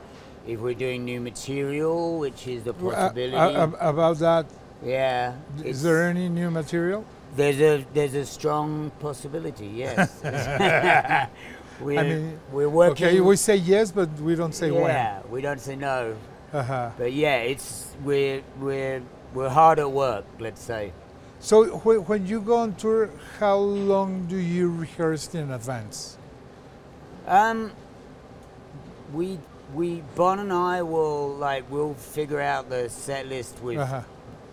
if 0.46 0.61
we're 0.61 0.74
doing 0.74 1.04
new 1.04 1.20
material, 1.20 2.18
which 2.18 2.46
is 2.46 2.66
a 2.66 2.70
Uh, 2.70 2.72
possibility, 2.72 3.37
uh, 3.37 3.66
uh, 3.66 3.70
about 3.80 4.18
that, 4.18 4.46
yeah. 4.85 5.35
is 5.64 5.83
there 5.83 6.02
any 6.02 6.28
new 6.28 6.50
material? 6.50 7.04
There's 7.37 7.61
a 7.61 7.85
there's 7.94 8.14
a 8.14 8.26
strong 8.26 8.90
possibility. 8.98 9.66
Yes. 9.66 10.20
we're, 11.80 12.00
I 12.00 12.02
mean, 12.02 12.40
we're 12.52 12.68
working. 12.68 13.06
Okay, 13.06 13.20
we 13.20 13.37
say 13.37 13.56
yes, 13.56 13.92
but 13.92 14.09
we 14.20 14.35
don't 14.35 14.54
say 14.54 14.70
when 14.70 14.85
yeah, 14.85 15.22
we 15.30 15.40
don't 15.40 15.61
say 15.61 15.76
no. 15.76 16.16
Uh-huh. 16.52 16.90
But 16.98 17.12
yeah, 17.12 17.37
it's 17.37 17.94
we're 18.04 18.42
we're 18.59 19.02
we're 19.35 19.48
hard 19.48 19.78
at 19.78 19.90
work. 19.90 20.24
Let's 20.40 20.62
say. 20.62 20.92
So 21.40 21.64
when 21.79 22.26
you 22.26 22.40
go 22.40 22.57
on 22.59 22.74
tour, 22.74 23.11
how 23.38 23.57
long 23.57 24.26
do 24.26 24.37
you 24.37 24.70
rehearse 24.70 25.35
in 25.35 25.50
advance? 25.50 26.18
Um, 27.26 27.72
we 29.12 29.38
we 29.74 30.03
Bon 30.16 30.38
and 30.38 30.53
I 30.53 30.83
will 30.83 31.29
like 31.35 31.64
we'll 31.70 31.94
figure 31.94 32.40
out 32.40 32.68
the 32.68 32.88
set 32.90 33.26
list 33.26 33.62
with 33.62 33.79
Uh-huh. 33.79 34.03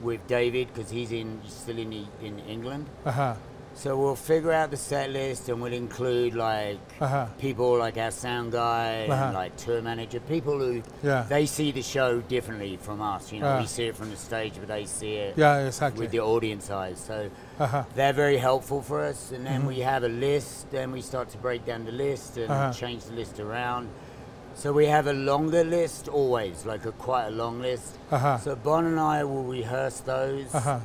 with 0.02 0.26
David 0.28 0.68
because 0.74 0.90
he's 0.92 1.12
in 1.12 1.42
still 1.48 1.78
in 1.78 2.08
in 2.22 2.40
England. 2.48 2.86
Uh-huh. 3.06 3.36
So 3.78 3.96
we'll 3.96 4.16
figure 4.16 4.52
out 4.52 4.72
the 4.72 4.78
set 4.78 5.12
list 5.12 5.50
and 5.50 5.62
we'll 5.62 5.72
include 5.72 6.34
like 6.34 6.80
Uh-huh. 7.00 7.28
people 7.38 7.78
like 7.78 7.96
our 8.00 8.10
sound 8.10 8.52
guy 8.52 9.06
Uh-huh. 9.08 9.26
and 9.26 9.34
like 9.36 9.56
tour 9.56 9.84
manager, 9.84 10.20
people 10.20 10.58
who 10.58 10.82
Yeah. 11.04 11.26
they 11.30 11.46
see 11.46 11.72
the 11.72 11.84
show 11.84 12.20
differently 12.22 12.78
from 12.82 13.02
us. 13.04 13.32
You 13.32 13.42
know, 13.42 13.50
Ah. 13.50 13.60
we 13.60 13.68
see 13.68 13.86
it 13.86 13.96
from 13.96 14.10
the 14.10 14.18
stage, 14.18 14.54
but 14.60 14.68
they 14.68 14.86
see 14.86 15.14
it 15.18 15.38
Yeah, 15.38 15.60
exactly. 15.68 16.02
with 16.02 16.12
the 16.12 16.22
audience 16.22 16.72
eyes. 16.72 17.00
So 17.00 17.30
uh-huh. 17.60 17.84
they're 17.96 18.14
very 18.14 18.38
helpful 18.38 18.82
for 18.82 19.06
us. 19.06 19.32
And 19.32 19.46
then 19.46 19.62
Mhm. 19.62 19.68
we 19.68 19.80
have 19.82 20.04
a 20.04 20.10
list. 20.10 20.72
Then 20.72 20.92
we 20.92 21.02
start 21.02 21.30
to 21.30 21.38
break 21.38 21.64
down 21.64 21.86
the 21.86 21.92
list 21.92 22.38
and 22.38 22.50
Uh-huh. 22.50 22.74
change 22.74 23.04
the 23.04 23.14
list 23.14 23.40
around. 23.40 23.90
So 24.56 24.74
we 24.74 24.88
have 24.88 25.06
a 25.06 25.14
longer 25.14 25.64
list 25.64 26.08
always, 26.08 26.66
like 26.66 26.84
a 26.86 26.92
quite 26.94 27.28
a 27.28 27.32
long 27.44 27.62
list. 27.62 28.00
Uh-huh. 28.12 28.40
So 28.40 28.56
Bon 28.56 28.86
and 28.88 29.00
I 29.00 29.24
will 29.24 29.44
rehearse 29.44 30.00
those 30.00 30.50
Uh-huh. 30.52 30.80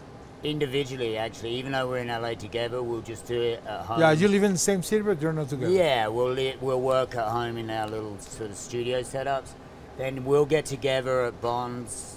Individually. 0.44 1.16
Actually, 1.16 1.50
even 1.52 1.72
though 1.72 1.88
we're 1.88 1.98
in 1.98 2.08
LA 2.08 2.34
together, 2.34 2.82
we'll 2.82 3.00
just 3.00 3.26
do 3.26 3.40
it 3.40 3.62
at 3.66 3.80
home. 3.86 4.00
Yeah, 4.00 4.12
you 4.12 4.28
live 4.28 4.42
in 4.42 4.52
the 4.52 4.58
same 4.58 4.82
city, 4.82 5.02
but 5.02 5.20
you're 5.20 5.32
not 5.32 5.48
together. 5.48 5.72
Yeah, 5.72 6.08
we'll 6.08 6.32
li- 6.32 6.56
we'll 6.60 6.80
work 6.80 7.14
at 7.14 7.28
home 7.28 7.56
in 7.56 7.70
our 7.70 7.88
little 7.88 8.18
sort 8.18 8.50
of 8.50 8.56
studio 8.56 9.02
setups. 9.02 9.50
Then 9.98 10.24
we'll 10.24 10.46
get 10.46 10.64
together 10.66 11.24
at 11.26 11.40
Bon's 11.40 12.16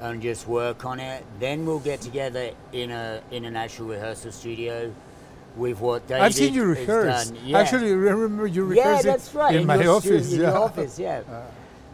and 0.00 0.22
just 0.22 0.46
work 0.46 0.84
on 0.84 1.00
it. 1.00 1.24
Then 1.38 1.66
we'll 1.66 1.80
get 1.80 2.00
together 2.00 2.52
in 2.72 2.90
a 2.90 3.22
in 3.30 3.44
an 3.44 3.56
actual 3.56 3.88
rehearsal 3.88 4.32
studio 4.32 4.92
with 5.56 5.80
what 5.80 6.06
David 6.06 6.22
I've 6.22 6.34
seen 6.34 6.54
you 6.54 6.64
rehearse. 6.64 7.32
Yeah. 7.44 7.58
Actually, 7.58 7.92
remember 7.92 8.46
you 8.46 8.72
yeah, 8.72 8.84
rehearsing 8.84 9.10
that's 9.10 9.34
right. 9.34 9.54
in, 9.56 9.66
my 9.66 9.86
office. 9.86 10.26
stu- 10.26 10.36
in 10.36 10.40
yeah. 10.40 10.50
your 10.50 10.58
office, 10.58 10.98
yeah. 10.98 11.22
Uh, 11.30 11.42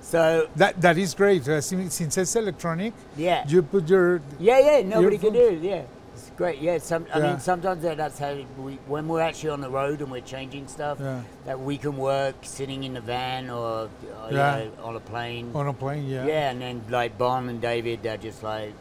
So 0.06 0.46
that 0.54 0.80
that 0.80 0.96
is 0.98 1.14
great. 1.14 1.48
Uh, 1.48 1.60
since 1.60 1.94
since 1.94 2.16
it's 2.16 2.36
electronic, 2.36 2.94
yeah, 3.16 3.42
you 3.48 3.60
put 3.62 3.88
your 3.88 4.20
yeah, 4.38 4.58
yeah. 4.78 4.82
Nobody 4.86 5.18
can 5.18 5.32
do 5.32 5.48
it. 5.48 5.58
Yeah, 5.60 5.82
it's 6.14 6.30
great. 6.36 6.60
Yeah, 6.60 6.78
some. 6.78 7.06
I 7.12 7.18
Yeah. 7.18 7.26
mean, 7.32 7.40
sometimes 7.40 7.82
that- 7.82 7.96
that's 7.96 8.18
how 8.20 8.38
we 8.56 8.78
when 8.86 9.08
we're 9.08 9.20
actually 9.20 9.50
on 9.50 9.60
the 9.60 9.68
road 9.68 10.00
and 10.02 10.08
we're 10.12 10.20
changing 10.36 10.68
stuff. 10.68 10.98
yeah, 11.00 11.22
that 11.44 11.58
we 11.58 11.76
can 11.76 11.96
work 11.96 12.36
sitting 12.42 12.84
in 12.84 12.94
the 12.94 13.00
van 13.00 13.50
or, 13.50 13.88
or 14.22 14.30
you 14.30 14.36
Yeah. 14.36 14.70
know, 14.78 14.84
on 14.84 14.94
a 14.94 15.00
plane. 15.00 15.50
on 15.56 15.66
a 15.66 15.72
plane. 15.72 16.06
Yeah. 16.06 16.24
yeah. 16.24 16.50
and 16.52 16.60
then 16.62 16.82
like 16.88 17.18
Bon 17.18 17.48
and 17.48 17.60
David, 17.60 18.04
they're 18.04 18.16
just 18.16 18.44
like 18.44 18.74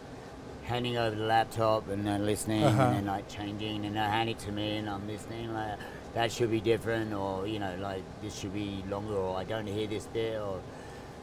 handing 0.66 0.96
over 0.96 1.16
the 1.16 1.26
laptop 1.26 1.90
and 1.90 2.06
they're 2.06 2.20
listening 2.20 2.64
Uh-huh. 2.64 2.84
and 2.84 2.96
then 2.98 3.06
like 3.08 3.28
changing 3.28 3.84
and 3.86 3.96
they 3.96 4.00
hand 4.18 4.30
it 4.30 4.38
to 4.46 4.52
me 4.52 4.78
and 4.78 4.88
I'm 4.90 5.08
listening 5.08 5.52
like 5.54 5.78
that 6.14 6.32
should 6.32 6.50
be 6.52 6.62
different 6.62 7.14
or 7.14 7.46
you 7.48 7.58
know 7.60 7.74
like 7.82 8.02
this 8.22 8.34
should 8.40 8.54
be 8.54 8.84
longer 8.90 9.14
or 9.16 9.38
I 9.38 9.44
don't 9.44 9.68
hear 9.68 9.86
this 9.88 10.06
bit 10.08 10.40
or 10.42 10.58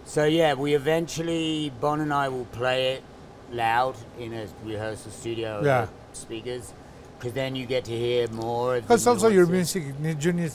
so 0.05 0.25
yeah 0.25 0.55
we 0.55 0.75
eventually 0.75 1.73
Bon 1.81 2.01
and 2.01 2.13
I 2.13 2.29
will 2.29 2.47
play 2.47 2.95
it 2.95 3.03
loud 3.51 3.97
in 4.19 4.33
a 4.33 4.47
rehearsal 4.65 5.11
studio 5.11 5.61
Yeah. 5.65 5.87
speakers 6.13 6.73
because 7.19 7.35
then 7.35 7.55
you 7.55 7.67
get 7.67 7.85
to 7.85 7.93
hear 7.93 8.29
more 8.31 8.77
of 8.77 8.83
the 8.83 8.89
Because 8.89 9.07
also 9.07 9.29
your 9.29 9.47
music, 9.47 9.85
you 9.85 9.95
need 10.01 10.25
you 10.25 10.33
need 10.33 10.51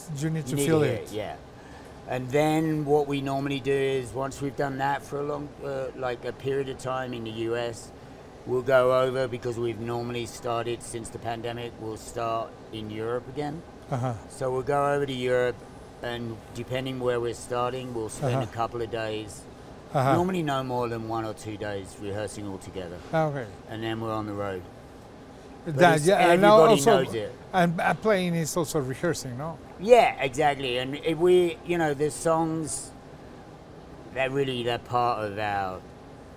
to 0.47 0.55
Need 0.55 0.65
feel 0.65 0.81
hear 0.81 0.93
it. 0.95 1.11
Yeah. 1.11 1.35
And 2.09 2.29
then 2.29 2.85
what 2.85 3.07
we 3.07 3.21
normally 3.21 3.59
do 3.59 3.71
is 3.71 4.11
once 4.13 4.41
we've 4.41 4.55
done 4.55 4.77
that 4.79 5.01
for 5.03 5.19
a 5.19 5.23
long, 5.23 5.49
uh, 5.63 5.87
like 5.95 6.25
a 6.25 6.31
period 6.33 6.67
of 6.69 6.77
time 6.77 7.13
in 7.13 7.23
the 7.23 7.31
US, 7.51 7.91
we'll 8.45 8.61
go 8.61 8.99
over 9.01 9.27
because 9.29 9.57
we've 9.57 9.79
normally 9.79 10.25
started 10.25 10.83
since 10.83 11.07
the 11.09 11.19
pandemic. 11.19 11.71
We'll 11.79 11.97
start 11.97 12.49
in 12.73 12.89
Europe 12.89 13.27
again. 13.29 13.61
Uh-huh. 13.91 14.13
So 14.29 14.51
we'll 14.51 14.61
go 14.63 14.93
over 14.93 15.05
to 15.05 15.13
Europe, 15.13 15.55
and 16.03 16.37
depending 16.53 16.99
where 16.99 17.19
we're 17.19 17.33
starting, 17.33 17.93
we'll 17.93 18.09
spend 18.09 18.35
Uh-huh. 18.35 18.43
a 18.51 18.55
couple 18.55 18.81
of 18.81 18.91
days. 18.91 19.41
Uh-huh. 19.93 20.13
Normally, 20.15 20.43
no 20.43 20.63
more 20.63 20.87
than 20.89 21.07
one 21.07 21.25
or 21.25 21.33
two 21.33 21.57
days 21.57 21.95
rehearsing 22.01 22.47
all 22.47 22.57
together, 22.57 22.97
Okay. 23.13 23.45
and 23.69 23.81
then 23.81 24.01
we're 24.01 24.11
on 24.13 24.25
the 24.27 24.33
road. 24.33 24.61
But 25.65 25.75
That, 25.77 26.01
yeah, 26.01 26.31
and 26.31 26.45
also, 26.45 27.03
knows 27.03 27.13
it. 27.13 27.33
and 27.53 27.79
uh, 27.79 27.93
playing 27.95 28.35
is 28.35 28.55
also 28.55 28.79
rehearsing, 28.79 29.37
no? 29.37 29.57
Yeah, 29.79 30.15
exactly. 30.21 30.77
And 30.77 30.95
if 30.95 31.17
we, 31.17 31.57
you 31.65 31.77
know, 31.77 31.93
the 31.93 32.09
songs, 32.11 32.91
they're 34.13 34.29
really 34.29 34.63
they're 34.63 34.77
part 34.77 35.23
of 35.23 35.37
our 35.39 35.79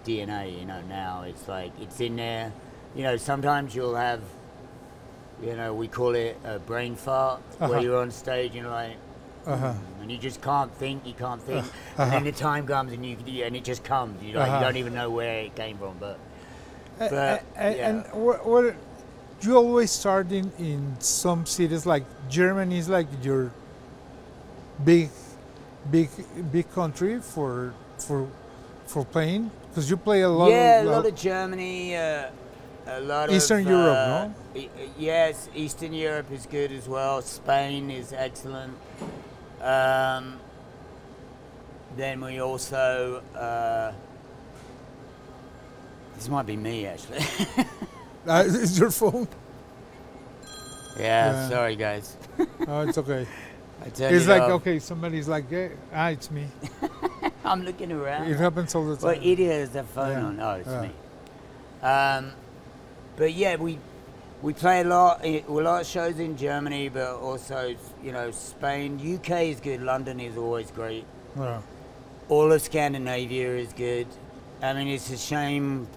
DNA. 0.04 0.58
You 0.58 0.64
know, 0.66 0.80
now 0.88 1.22
it's 1.26 1.46
like 1.48 1.72
it's 1.80 2.00
in 2.00 2.16
there. 2.16 2.52
You 2.94 3.02
know, 3.04 3.16
sometimes 3.16 3.74
you'll 3.74 3.94
have, 3.94 4.20
you 5.42 5.54
know, 5.56 5.74
we 5.74 5.86
call 5.88 6.14
it 6.14 6.36
a 6.44 6.58
brain 6.58 6.94
fart, 6.96 7.40
Uh-huh. 7.60 7.68
where 7.70 7.80
you're 7.80 8.00
on 8.00 8.10
stage 8.10 8.52
and 8.56 8.62
you're 8.62 8.70
like, 8.70 8.96
Uh-huh. 9.46 9.72
And 10.02 10.10
you 10.10 10.18
just 10.18 10.40
can't 10.42 10.72
think, 10.74 11.06
you 11.06 11.14
can't 11.14 11.42
think, 11.42 11.64
Uh-huh. 11.64 12.02
and 12.02 12.12
then 12.12 12.24
the 12.24 12.32
time 12.32 12.66
comes 12.66 12.92
and 12.92 13.04
you 13.04 13.16
and 13.44 13.56
it 13.56 13.64
just 13.64 13.82
comes. 13.84 14.22
You 14.22 14.34
like, 14.34 14.48
Uh-huh. 14.48 14.58
you 14.58 14.64
don't 14.64 14.76
even 14.76 14.94
know 14.94 15.10
where 15.10 15.40
it 15.44 15.54
came 15.56 15.78
from, 15.78 15.96
but 15.98 16.18
But, 16.98 17.12
a- 17.12 17.40
a- 17.56 17.76
yeah. 17.76 17.88
And 17.88 18.04
what, 18.12 18.44
what 18.46 18.74
you 19.40 19.56
always 19.56 19.90
start 19.90 20.30
in, 20.32 20.52
in 20.58 20.96
some 21.00 21.46
cities 21.46 21.86
like 21.86 22.04
Germany 22.28 22.76
is 22.78 22.88
like 22.88 23.06
your 23.22 23.50
big, 24.84 25.08
big, 25.90 26.08
big 26.52 26.70
country 26.74 27.20
for 27.20 27.72
for 27.98 28.26
for 28.86 29.04
playing 29.04 29.50
because 29.68 29.88
you 29.90 29.96
play 29.96 30.20
a 30.22 30.28
lot. 30.28 30.50
yeah, 30.50 30.80
of, 30.80 30.86
a 30.86 30.90
lot 30.90 31.06
of 31.06 31.14
Germany, 31.14 31.96
uh, 31.96 32.28
a 32.86 33.00
lot 33.00 33.28
of 33.28 33.34
Eastern 33.34 33.60
of 33.64 33.70
Europe, 33.70 33.96
uh, 33.96 34.28
no? 34.54 34.60
e- 34.60 34.68
yes, 34.98 35.48
Eastern 35.54 35.92
Europe 35.94 36.30
is 36.32 36.44
good 36.46 36.72
as 36.72 36.86
well. 36.88 37.22
Spain 37.22 37.90
is 37.90 38.12
excellent. 38.12 38.74
Um, 39.60 40.38
then 41.96 42.20
we 42.20 42.40
also. 42.40 43.22
Uh, 43.34 43.92
this 46.16 46.28
might 46.28 46.46
be 46.46 46.56
me 46.56 46.86
actually. 46.86 47.20
Uh, 48.26 48.44
is 48.46 48.78
your 48.78 48.90
phone? 48.90 49.26
yeah, 50.98 51.32
Yeah. 51.32 51.48
sorry 51.48 51.74
guys. 51.74 52.16
Oh, 52.68 52.80
it's 52.82 52.98
okay. 52.98 53.26
I 53.80 53.88
turned 53.88 54.14
it's 54.14 54.26
it 54.26 54.28
like 54.28 54.42
off. 54.42 54.50
okay, 54.60 54.78
somebody's 54.78 55.26
like, 55.26 55.48
hey, 55.48 55.70
ah, 55.94 56.08
it's 56.08 56.30
me. 56.30 56.46
I'm 57.44 57.62
looking 57.64 57.90
around. 57.92 58.28
It 58.30 58.36
happens 58.36 58.74
all 58.74 58.84
the 58.84 58.96
time. 58.96 59.04
Well, 59.06 59.18
idiot 59.22 59.52
has 59.52 59.70
the 59.70 59.84
phone 59.84 60.10
Yeah, 60.10 60.24
on. 60.26 60.40
Oh, 60.40 60.50
it's 60.60 60.68
yeah. 60.68 60.82
me. 60.82 60.90
Um, 61.82 62.32
but 63.16 63.32
yeah, 63.32 63.56
we 63.56 63.78
we 64.42 64.52
play 64.52 64.80
a 64.80 64.84
lot, 64.84 65.24
a 65.24 65.42
lot 65.48 65.82
of 65.82 65.86
shows 65.86 66.18
in 66.18 66.36
Germany, 66.36 66.88
but 66.88 67.16
also 67.16 67.74
you 68.02 68.12
know 68.12 68.30
Spain, 68.30 68.98
UK 69.16 69.42
is 69.42 69.60
good. 69.60 69.82
London 69.82 70.20
is 70.20 70.36
always 70.36 70.70
great. 70.70 71.04
Yeah. 71.38 71.60
All 72.28 72.52
of 72.52 72.62
Scandinavia 72.62 73.56
is 73.56 73.72
good. 73.72 74.06
I 74.62 74.72
mean, 74.72 74.88
it's 74.88 75.10
a 75.10 75.16
shame 75.16 75.88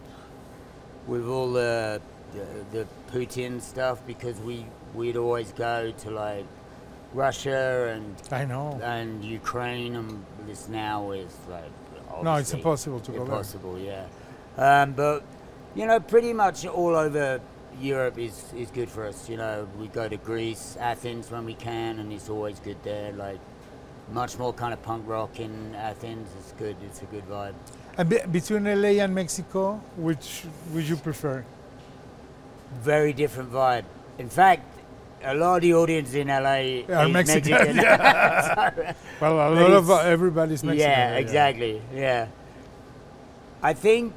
with 1.08 1.27
all 1.27 1.51
the 1.51 2.01
the, 2.34 2.45
the 2.71 2.88
Putin 3.12 3.62
stuff 3.62 4.06
because 4.08 4.39
we 4.39 4.65
we'd 4.93 5.17
always 5.17 5.51
go 5.51 5.91
to 5.99 6.12
like 6.12 6.45
Russia 7.13 7.93
and 7.93 8.15
I 8.32 8.45
know. 8.45 8.79
and 8.84 9.23
Ukraine, 9.23 9.95
and 9.95 10.25
this 10.47 10.67
now 10.67 11.12
is 11.12 11.36
like 11.49 12.23
No, 12.23 12.36
it's 12.36 12.53
impossible 12.53 12.99
to 13.01 13.12
go 13.12 13.17
there. 13.17 13.25
impossible. 13.25 13.79
Yeah, 13.79 14.06
um, 14.58 14.93
but 14.93 15.23
you 15.75 15.86
know, 15.86 15.99
pretty 15.99 16.34
much 16.34 16.65
all 16.65 16.95
over 16.95 17.39
Europe 17.81 18.17
is 18.17 18.53
is 18.55 18.69
good 18.71 18.89
for 18.89 19.05
us. 19.07 19.29
You 19.29 19.38
know, 19.38 19.67
we 19.79 19.88
go 19.88 20.07
to 20.07 20.17
Greece, 20.17 20.77
Athens 20.79 21.29
when 21.31 21.45
we 21.45 21.53
can, 21.53 21.99
and 21.99 22.12
it's 22.13 22.29
always 22.29 22.59
good 22.59 22.77
there. 22.83 23.12
Like 23.13 23.39
much 24.12 24.38
more 24.38 24.53
kind 24.53 24.73
of 24.73 24.81
punk 24.83 25.03
rock 25.07 25.39
in 25.39 25.73
Athens. 25.75 26.29
It's 26.39 26.51
good. 26.53 26.75
It's 26.86 27.01
a 27.01 27.05
good 27.05 27.27
vibe. 27.29 27.53
And 27.97 28.09
be- 28.09 28.19
between 28.31 28.63
LA 28.65 29.01
and 29.03 29.13
Mexico, 29.13 29.81
which 29.97 30.43
would 30.73 30.83
you 30.88 30.97
prefer? 30.97 31.45
Very 32.81 33.13
different 33.13 33.51
vibe. 33.51 33.86
In 34.17 34.29
fact. 34.29 34.69
A 35.25 35.33
lot 35.33 35.55
of 35.55 35.62
the 35.62 35.73
audience 35.73 36.13
in 36.15 36.27
LA 36.27 36.83
Are 36.93 37.07
Mexican, 37.07 37.77
Mexican. 37.77 37.77
Well, 39.21 39.33
a 39.39 39.55
lot 39.55 39.71
of 39.71 39.89
everybody's 39.89 40.65
Mexican. 40.65 40.89
Yeah, 40.91 41.15
exactly. 41.15 41.81
Yeah. 41.95 42.27
I 43.62 43.71
think, 43.71 44.15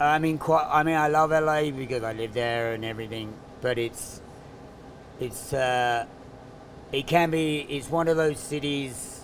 I 0.00 0.18
mean, 0.18 0.38
quite. 0.38 0.66
I 0.70 0.82
mean, 0.82 0.96
I 0.96 1.08
love 1.08 1.30
LA 1.30 1.70
because 1.70 2.02
I 2.02 2.12
live 2.14 2.32
there 2.32 2.72
and 2.72 2.84
everything. 2.84 3.34
But 3.60 3.76
it's, 3.78 4.20
it's 5.20 5.52
uh, 5.52 6.06
it 6.92 7.06
can 7.06 7.30
be. 7.30 7.60
It's 7.60 7.90
one 7.90 8.08
of 8.08 8.16
those 8.16 8.38
cities 8.38 9.20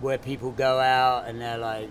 where 0.00 0.18
people 0.18 0.50
go 0.50 0.80
out 0.80 1.28
and 1.28 1.40
they're 1.40 1.58
like 1.58 1.88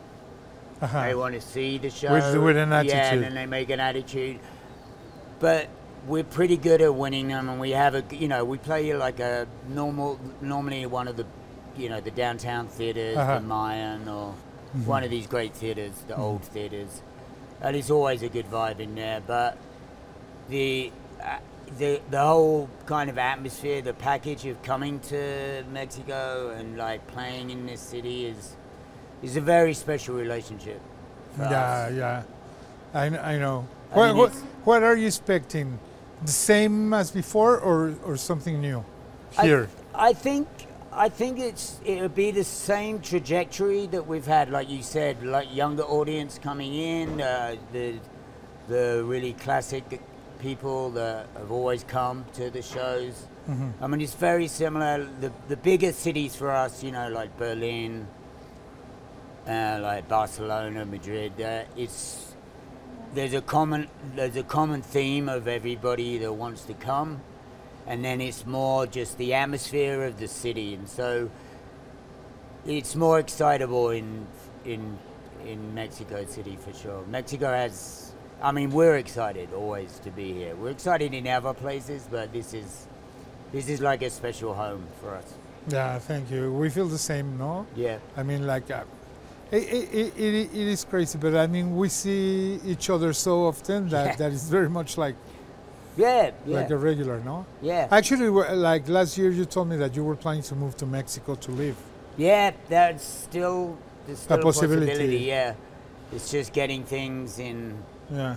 Uh-huh. 0.81 1.03
they 1.03 1.15
want 1.15 1.33
to 1.35 1.39
see 1.41 1.77
the 1.77 1.89
show 1.89 2.11
With- 2.11 2.43
with 2.43 2.57
an 2.57 2.73
attitude. 2.73 2.95
Yeah, 2.97 3.13
and 3.13 3.23
then 3.23 3.33
they 3.35 3.45
make 3.45 3.69
an 3.69 3.79
attitude. 3.79 4.39
But 5.39 5.69
we're 6.07 6.25
pretty 6.25 6.57
good 6.57 6.81
at 6.81 6.93
winning 6.93 7.29
them, 7.29 7.47
and 7.47 7.59
we 7.59 7.71
have 7.71 7.95
a 7.95 8.03
you 8.11 8.27
know 8.27 8.43
we 8.43 8.57
play 8.57 8.93
like 8.93 9.19
a 9.21 9.47
normal 9.69 10.19
normally 10.41 10.85
one 10.87 11.07
of 11.07 11.15
the 11.15 11.25
you 11.77 11.87
know 11.87 12.01
the 12.01 12.11
downtown 12.11 12.67
theaters, 12.67 13.15
Uh-huh. 13.15 13.35
the 13.35 13.41
Mayan, 13.41 14.07
or 14.09 14.33
Mm-hmm. 14.75 14.85
one 14.85 15.03
of 15.03 15.09
these 15.09 15.27
great 15.27 15.53
theaters, 15.53 15.91
the 16.07 16.15
old 16.15 16.43
theaters, 16.43 17.01
and 17.61 17.75
it's 17.75 17.89
always 17.89 18.23
a 18.23 18.29
good 18.29 18.49
vibe 18.49 18.79
in 18.79 18.95
there. 18.95 19.21
But 19.25 19.57
the 20.49 20.91
uh, 21.23 21.37
the 21.77 22.01
the 22.09 22.19
whole 22.19 22.69
kind 22.85 23.09
of 23.09 23.17
atmosphere, 23.17 23.81
the 23.81 23.93
package 23.93 24.45
of 24.45 24.61
coming 24.63 24.99
to 25.01 25.63
Mexico 25.71 26.49
and 26.57 26.77
like 26.77 27.05
playing 27.07 27.49
in 27.49 27.65
this 27.65 27.79
city 27.81 28.25
is 28.25 28.55
is 29.23 29.37
a 29.37 29.41
very 29.41 29.73
special 29.73 30.15
relationship. 30.15 30.81
For 31.35 31.43
Yeah, 31.43 31.61
us. 31.61 31.93
yeah. 31.93 32.23
I, 32.93 33.05
I 33.05 33.37
know. 33.37 33.67
I 33.93 33.97
what, 33.97 34.07
mean, 34.07 34.17
what, 34.17 34.31
what 34.65 34.83
are 34.83 34.97
you 34.97 35.07
expecting? 35.07 35.79
The 36.25 36.31
same 36.31 36.93
as 36.93 37.11
before, 37.11 37.57
or 37.57 37.95
or 38.03 38.17
something 38.17 38.59
new 38.61 38.83
I- 39.37 39.45
here? 39.45 39.69
I, 39.93 40.13
think 40.13 40.47
I 40.93 41.07
think 41.07 41.39
it's 41.39 41.79
it'll 41.85 42.09
be 42.09 42.31
the 42.31 42.43
same 42.43 42.99
trajectory 42.99 43.87
that 43.87 44.05
we've 44.07 44.25
had, 44.25 44.49
like 44.49 44.69
you 44.69 44.83
said, 44.83 45.23
like 45.23 45.53
younger 45.55 45.83
audience 45.83 46.37
coming 46.37 46.73
in, 46.73 47.21
uh, 47.21 47.55
the 47.71 47.95
the 48.67 49.03
really 49.05 49.33
classic 49.33 50.01
people 50.39 50.89
that 50.91 51.27
have 51.37 51.51
always 51.51 51.83
come 51.85 52.25
to 52.33 52.49
the 52.49 52.61
shows. 52.61 53.27
I 53.81 53.87
mean, 53.87 54.01
it's 54.01 54.15
very 54.15 54.47
similar. 54.47 55.07
The 55.21 55.31
the 55.47 55.57
bigger 55.57 55.93
cities 55.93 56.35
for 56.35 56.51
us, 56.51 56.83
you 56.83 56.91
know, 56.91 57.09
like 57.09 57.37
Berlin, 57.37 58.05
uh, 59.47 59.79
like 59.81 60.09
Barcelona, 60.09 60.85
Madrid. 60.85 61.39
Uh, 61.41 61.63
it's 61.77 62.33
there's 63.13 63.33
a 63.33 63.41
common 63.41 63.87
there's 64.15 64.35
a 64.35 64.43
common 64.43 64.81
theme 64.81 65.29
of 65.29 65.47
everybody 65.47 66.17
that 66.17 66.33
wants 66.33 66.63
to 66.65 66.73
come, 66.73 67.21
and 67.87 68.03
then 68.03 68.21
it's 68.21 68.45
more 68.45 68.85
just 68.87 69.17
the 69.17 69.33
atmosphere 69.33 70.03
of 70.05 70.19
the 70.19 70.27
city, 70.27 70.73
and 70.73 70.87
so 70.87 71.29
it's 72.65 72.95
more 72.95 73.19
excitable 73.19 73.89
in 73.89 74.25
in 74.65 74.97
in 75.45 75.73
Mexico 75.73 76.25
City 76.25 76.55
for 76.55 76.71
sure. 76.73 77.03
Mexico 77.07 77.47
has, 77.51 78.13
I 78.41 78.51
mean, 78.51 78.69
we're 78.71 78.97
excited 78.97 79.49
always 79.53 79.97
to 79.99 80.11
be 80.11 80.33
here. 80.33 80.55
We're 80.55 80.69
excited 80.69 81.13
in 81.13 81.25
other 81.27 81.53
places, 81.53 82.07
but 82.11 82.31
this 82.31 82.53
is 82.53 82.85
this 83.51 83.67
is 83.67 83.81
like 83.81 84.01
a 84.03 84.09
special 84.09 84.53
home 84.53 84.85
for 85.01 85.15
us. 85.15 85.33
Yeah, 85.67 85.99
thank 85.99 86.31
you. 86.31 86.51
We 86.53 86.69
feel 86.69 86.87
the 86.87 86.97
same, 86.97 87.37
no? 87.37 87.67
Yeah. 87.75 87.97
I 88.17 88.23
mean, 88.23 88.47
like, 88.47 88.71
uh, 88.71 88.83
it, 89.51 89.63
it, 89.93 90.17
it, 90.17 90.49
it 90.53 90.67
is 90.67 90.83
crazy, 90.85 91.19
but 91.19 91.35
I 91.35 91.45
mean, 91.47 91.75
we 91.75 91.87
see 91.89 92.59
each 92.65 92.89
other 92.89 93.13
so 93.13 93.45
often 93.45 93.87
that, 93.89 94.05
Yeah. 94.05 94.15
that 94.15 94.31
is 94.31 94.49
very 94.49 94.69
much 94.69 94.97
like 94.97 95.15
Yeah, 95.97 96.31
yeah, 96.45 96.57
like 96.61 96.69
a 96.69 96.77
regular, 96.77 97.19
no? 97.19 97.45
yeah. 97.61 97.87
Actually, 97.91 98.29
like 98.29 98.87
last 98.87 99.17
year, 99.17 99.29
you 99.29 99.45
told 99.45 99.67
me 99.67 99.75
that 99.77 99.95
you 99.95 100.03
were 100.03 100.15
planning 100.15 100.43
to 100.43 100.55
move 100.55 100.75
to 100.77 100.85
Mexico 100.85 101.35
to 101.35 101.51
live. 101.51 101.75
Yeah, 102.17 102.51
that's 102.69 103.03
still 103.03 103.77
there's 104.05 104.19
still 104.19 104.39
a 104.39 104.41
possibility. 104.41 104.87
possibility. 104.87 105.17
Yeah, 105.25 105.53
it's 106.13 106.31
just 106.31 106.53
getting 106.53 106.83
things 106.83 107.39
in 107.39 107.77
Yeah, 108.09 108.35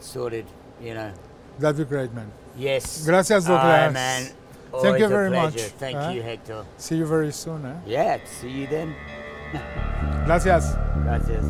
sorted. 0.00 0.46
You 0.80 0.94
know. 0.94 1.12
that'd 1.58 1.76
be 1.76 1.84
great, 1.84 2.12
man. 2.14 2.30
Yes. 2.56 3.04
Gracias, 3.04 3.48
right, 3.48 3.56
Douglas. 3.56 3.94
man. 3.94 4.22
Thank 4.70 4.98
you 4.98 5.06
Always 5.06 5.08
very 5.08 5.30
much. 5.30 5.54
Thank 5.78 5.96
Huh? 5.96 6.10
you, 6.10 6.22
Hector. 6.22 6.64
See 6.76 6.96
you 6.96 7.06
very 7.06 7.32
soon, 7.32 7.64
eh? 7.64 7.74
Yeah. 7.86 8.18
See 8.26 8.50
you 8.50 8.66
then. 8.66 8.94
Gracias. 10.26 10.74
Gracias. 11.02 11.44